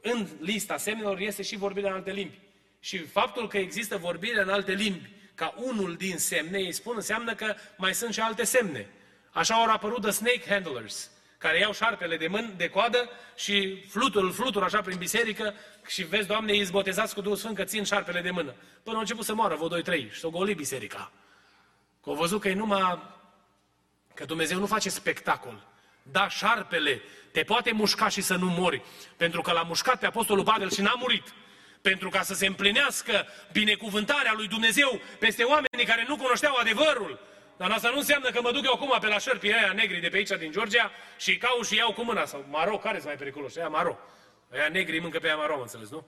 în 0.00 0.28
lista 0.40 0.76
semnelor 0.76 1.18
este 1.18 1.42
și 1.42 1.56
vorbirea 1.56 1.90
în 1.90 1.96
alte 1.96 2.12
limbi. 2.12 2.38
Și 2.84 2.98
faptul 2.98 3.48
că 3.48 3.58
există 3.58 3.96
vorbirea 3.96 4.42
în 4.42 4.48
alte 4.48 4.72
limbi 4.72 5.10
ca 5.34 5.54
unul 5.56 5.96
din 5.96 6.18
semne, 6.18 6.58
ei 6.58 6.72
spun, 6.72 6.94
înseamnă 6.96 7.34
că 7.34 7.54
mai 7.76 7.94
sunt 7.94 8.14
și 8.14 8.20
alte 8.20 8.44
semne. 8.44 8.88
Așa 9.30 9.54
au 9.54 9.70
apărut 9.70 10.02
the 10.02 10.10
snake 10.10 10.42
handlers, 10.48 11.10
care 11.38 11.58
iau 11.58 11.72
șarpele 11.72 12.16
de 12.16 12.26
mân, 12.26 12.54
de 12.56 12.68
coadă 12.68 13.10
și 13.36 13.84
flutur, 13.88 14.32
flutur 14.32 14.62
așa 14.62 14.80
prin 14.80 14.98
biserică 14.98 15.54
și 15.86 16.02
vezi, 16.02 16.26
Doamne, 16.26 16.52
îi 16.52 16.68
botezați 16.70 17.14
cu 17.14 17.20
Duhul 17.20 17.36
Sfânt 17.36 17.56
că 17.56 17.64
țin 17.64 17.84
șarpele 17.84 18.20
de 18.20 18.30
mână. 18.30 18.54
Până 18.82 18.94
au 18.94 19.00
început 19.00 19.24
să 19.24 19.34
moară, 19.34 19.54
vă 19.54 19.68
doi, 19.68 19.82
trei, 19.82 20.10
și 20.12 20.20
s-au 20.20 20.30
golit 20.30 20.56
biserica. 20.56 21.12
Că 22.02 22.10
au 22.10 22.16
văzut 22.16 22.40
că 22.40 22.48
e 22.48 22.54
numai, 22.54 23.02
că 24.14 24.24
Dumnezeu 24.24 24.58
nu 24.58 24.66
face 24.66 24.88
spectacol. 24.88 25.66
Da, 26.02 26.28
șarpele 26.28 27.02
te 27.32 27.42
poate 27.42 27.72
mușca 27.72 28.08
și 28.08 28.20
să 28.20 28.36
nu 28.36 28.46
mori, 28.46 28.82
pentru 29.16 29.40
că 29.40 29.52
l-a 29.52 29.62
mușcat 29.62 29.98
pe 29.98 30.06
Apostolul 30.06 30.44
Pavel 30.44 30.70
și 30.70 30.80
n-a 30.80 30.94
murit 30.98 31.34
pentru 31.82 32.08
ca 32.08 32.22
să 32.22 32.34
se 32.34 32.46
împlinească 32.46 33.26
binecuvântarea 33.52 34.32
lui 34.36 34.48
Dumnezeu 34.48 35.00
peste 35.18 35.42
oamenii 35.42 35.86
care 35.86 36.04
nu 36.08 36.16
cunoșteau 36.16 36.54
adevărul. 36.54 37.20
Dar 37.56 37.70
asta 37.70 37.88
nu 37.88 37.98
înseamnă 37.98 38.30
că 38.30 38.40
mă 38.40 38.52
duc 38.52 38.64
eu 38.64 38.72
acum 38.72 38.98
pe 39.00 39.06
la 39.06 39.18
șerpii 39.18 39.54
aia 39.54 39.72
negri 39.72 40.00
de 40.00 40.08
pe 40.08 40.16
aici 40.16 40.28
din 40.38 40.52
Georgia 40.52 40.90
și 41.18 41.36
caut 41.36 41.66
și 41.66 41.76
iau 41.76 41.92
cu 41.92 42.02
mâna. 42.02 42.24
Sau 42.24 42.46
maro, 42.50 42.78
care 42.78 42.94
sunt 42.94 43.06
mai 43.06 43.16
periculoși? 43.16 43.58
Aia 43.58 43.68
maro. 43.68 43.98
Aia 44.52 44.68
negri 44.68 44.98
mâncă 44.98 45.18
pe 45.18 45.26
aia 45.26 45.36
maro, 45.36 45.60
înțeles, 45.60 45.90
nu? 45.90 46.06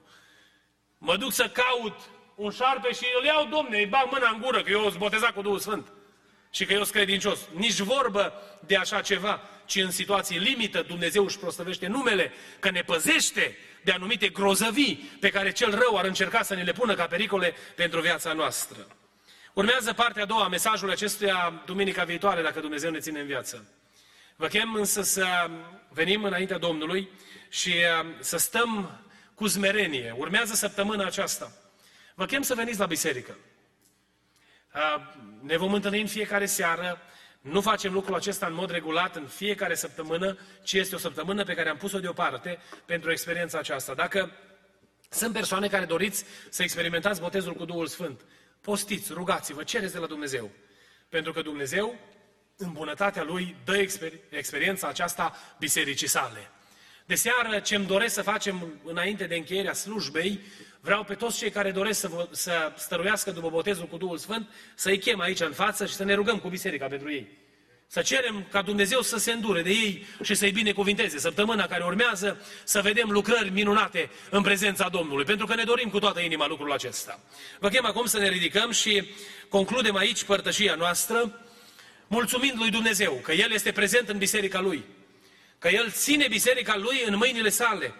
Mă 0.98 1.16
duc 1.16 1.32
să 1.32 1.48
caut 1.48 2.00
un 2.34 2.50
șarpe 2.50 2.92
și 2.92 3.04
îl 3.18 3.24
iau, 3.24 3.46
domne, 3.46 3.78
îi 3.78 3.86
bag 3.86 4.08
mâna 4.10 4.30
în 4.30 4.40
gură, 4.40 4.62
că 4.62 4.70
eu 4.70 4.82
sunt 4.82 4.96
botezat 4.96 5.34
cu 5.34 5.42
Duhul 5.42 5.58
Sfânt. 5.58 5.92
Și 6.50 6.64
că 6.64 6.72
eu 6.72 6.82
sunt 6.82 6.94
credincios. 6.94 7.38
Nici 7.52 7.78
vorbă 7.78 8.32
de 8.66 8.76
așa 8.76 9.00
ceva, 9.00 9.42
ci 9.64 9.76
în 9.76 9.90
situații 9.90 10.38
limită 10.38 10.82
Dumnezeu 10.82 11.24
își 11.24 11.38
prostăvește 11.38 11.86
numele, 11.86 12.32
că 12.58 12.70
ne 12.70 12.82
păzește 12.82 13.56
de 13.84 13.92
anumite 13.92 14.28
grozăvii 14.28 15.16
pe 15.20 15.30
care 15.30 15.52
cel 15.52 15.70
rău 15.70 15.96
ar 15.96 16.04
încerca 16.04 16.42
să 16.42 16.54
ne 16.54 16.62
le 16.62 16.72
pună 16.72 16.94
ca 16.94 17.06
pericole 17.06 17.54
pentru 17.74 18.00
viața 18.00 18.32
noastră. 18.32 18.86
Urmează 19.52 19.92
partea 19.92 20.22
a 20.22 20.26
doua 20.26 20.44
a 20.44 20.48
mesajului 20.48 20.92
acestuia 20.92 21.62
duminica 21.66 22.04
viitoare, 22.04 22.42
dacă 22.42 22.60
Dumnezeu 22.60 22.90
ne 22.90 22.98
ține 22.98 23.20
în 23.20 23.26
viață. 23.26 23.68
Vă 24.36 24.46
chem 24.46 24.74
însă 24.74 25.02
să 25.02 25.50
venim 25.88 26.24
înaintea 26.24 26.58
Domnului 26.58 27.08
și 27.48 27.68
uh, 27.68 28.10
să 28.20 28.36
stăm 28.36 29.00
cu 29.34 29.46
zmerenie. 29.46 30.14
Urmează 30.18 30.54
săptămâna 30.54 31.06
aceasta. 31.06 31.52
Vă 32.14 32.26
chem 32.26 32.42
să 32.42 32.54
veniți 32.54 32.78
la 32.78 32.86
biserică. 32.86 33.36
Uh, 34.74 35.02
ne 35.40 35.56
vom 35.56 35.72
întâlni 35.72 36.00
în 36.00 36.06
fiecare 36.06 36.46
seară 36.46 37.00
nu 37.44 37.60
facem 37.60 37.92
lucrul 37.92 38.14
acesta 38.14 38.46
în 38.46 38.54
mod 38.54 38.70
regulat 38.70 39.16
în 39.16 39.26
fiecare 39.26 39.74
săptămână, 39.74 40.38
ci 40.62 40.72
este 40.72 40.94
o 40.94 40.98
săptămână 40.98 41.44
pe 41.44 41.54
care 41.54 41.68
am 41.68 41.76
pus-o 41.76 42.00
deoparte 42.00 42.58
pentru 42.84 43.10
experiența 43.10 43.58
aceasta. 43.58 43.94
Dacă 43.94 44.30
sunt 45.08 45.32
persoane 45.32 45.68
care 45.68 45.84
doriți 45.84 46.24
să 46.48 46.62
experimentați 46.62 47.20
botezul 47.20 47.54
cu 47.54 47.64
Duhul 47.64 47.86
Sfânt, 47.86 48.20
postiți, 48.60 49.12
rugați-vă, 49.12 49.62
cereți 49.62 49.92
de 49.92 49.98
la 49.98 50.06
Dumnezeu. 50.06 50.50
Pentru 51.08 51.32
că 51.32 51.42
Dumnezeu, 51.42 51.94
în 52.56 52.72
bunătatea 52.72 53.22
Lui, 53.22 53.56
dă 53.64 53.76
exper- 53.76 54.28
experiența 54.28 54.88
aceasta 54.88 55.36
bisericii 55.58 56.08
sale. 56.08 56.50
De 57.06 57.14
seară, 57.14 57.58
ce 57.58 57.74
îmi 57.74 57.86
doresc 57.86 58.14
să 58.14 58.22
facem 58.22 58.80
înainte 58.84 59.24
de 59.24 59.34
încheierea 59.34 59.72
slujbei, 59.72 60.40
vreau 60.80 61.04
pe 61.04 61.14
toți 61.14 61.38
cei 61.38 61.50
care 61.50 61.70
doresc 61.70 62.00
să, 62.00 62.08
vă, 62.08 62.28
să 62.30 62.72
stăruiască 62.76 63.30
după 63.30 63.48
botezul 63.48 63.86
cu 63.86 63.96
Duhul 63.96 64.18
Sfânt, 64.18 64.48
să-i 64.74 64.98
chem 64.98 65.20
aici 65.20 65.40
în 65.40 65.52
față 65.52 65.86
și 65.86 65.94
să 65.94 66.04
ne 66.04 66.14
rugăm 66.14 66.38
cu 66.38 66.48
biserica 66.48 66.86
pentru 66.86 67.12
ei. 67.12 67.28
Să 67.86 68.02
cerem 68.02 68.46
ca 68.50 68.62
Dumnezeu 68.62 69.00
să 69.00 69.16
se 69.16 69.32
îndure 69.32 69.62
de 69.62 69.70
ei 69.70 70.06
și 70.22 70.34
să-i 70.34 70.50
binecuvinteze. 70.50 71.18
Săptămâna 71.18 71.66
care 71.66 71.84
urmează 71.84 72.40
să 72.64 72.80
vedem 72.80 73.10
lucrări 73.10 73.50
minunate 73.50 74.10
în 74.30 74.42
prezența 74.42 74.88
Domnului, 74.88 75.24
pentru 75.24 75.46
că 75.46 75.54
ne 75.54 75.64
dorim 75.64 75.88
cu 75.88 75.98
toată 75.98 76.20
inima 76.20 76.46
lucrul 76.46 76.72
acesta. 76.72 77.20
Vă 77.58 77.68
chem 77.68 77.84
acum 77.84 78.06
să 78.06 78.18
ne 78.18 78.28
ridicăm 78.28 78.70
și 78.70 79.04
concludem 79.48 79.96
aici 79.96 80.24
părtășia 80.24 80.74
noastră, 80.74 81.40
mulțumind 82.06 82.58
lui 82.58 82.70
Dumnezeu 82.70 83.12
că 83.12 83.32
El 83.32 83.52
este 83.52 83.72
prezent 83.72 84.08
în 84.08 84.18
biserica 84.18 84.60
Lui 84.60 84.84
că 85.64 85.70
El 85.70 85.90
ține 85.90 86.26
biserica 86.28 86.76
Lui 86.76 87.02
în 87.06 87.16
mâinile 87.16 87.48
sale. 87.48 87.94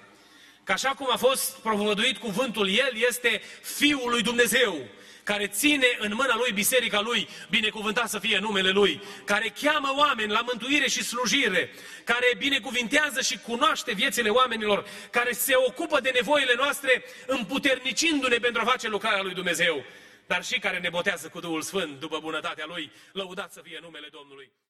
Că 0.65 0.73
așa 0.73 0.89
cum 0.89 1.09
a 1.11 1.17
fost 1.17 1.57
propovăduit 1.57 2.19
cuvântul, 2.19 2.69
El 2.69 2.93
este 3.09 3.43
Fiul 3.63 4.11
lui 4.11 4.23
Dumnezeu, 4.23 4.89
care 5.23 5.47
ține 5.47 5.87
în 5.99 6.13
mâna 6.15 6.37
Lui 6.37 6.53
biserica 6.53 7.01
Lui, 7.01 7.29
binecuvântat 7.51 8.09
să 8.09 8.19
fie 8.19 8.39
numele 8.39 8.71
Lui, 8.71 9.03
care 9.25 9.55
cheamă 9.63 9.95
oameni 9.97 10.31
la 10.31 10.41
mântuire 10.41 10.89
și 10.89 11.05
slujire, 11.05 11.71
care 12.05 12.27
binecuvintează 12.39 13.21
și 13.21 13.39
cunoaște 13.39 13.93
viețile 13.93 14.29
oamenilor, 14.29 14.89
care 15.11 15.33
se 15.33 15.55
ocupă 15.57 16.01
de 16.01 16.11
nevoile 16.15 16.55
noastre, 16.57 17.05
împuternicindu-ne 17.27 18.37
pentru 18.37 18.63
a 18.63 18.71
face 18.71 18.89
lucrarea 18.89 19.23
Lui 19.23 19.35
Dumnezeu, 19.35 19.85
dar 20.27 20.45
și 20.45 20.59
care 20.59 20.79
ne 20.79 20.89
botează 20.89 21.29
cu 21.29 21.41
Duhul 21.41 21.63
Sfânt 21.63 22.01
după 22.01 22.19
bunătatea 22.19 22.65
Lui, 22.67 22.93
lăudat 23.13 23.53
să 23.53 23.61
fie 23.65 23.79
numele 23.83 24.09
Domnului. 24.11 24.51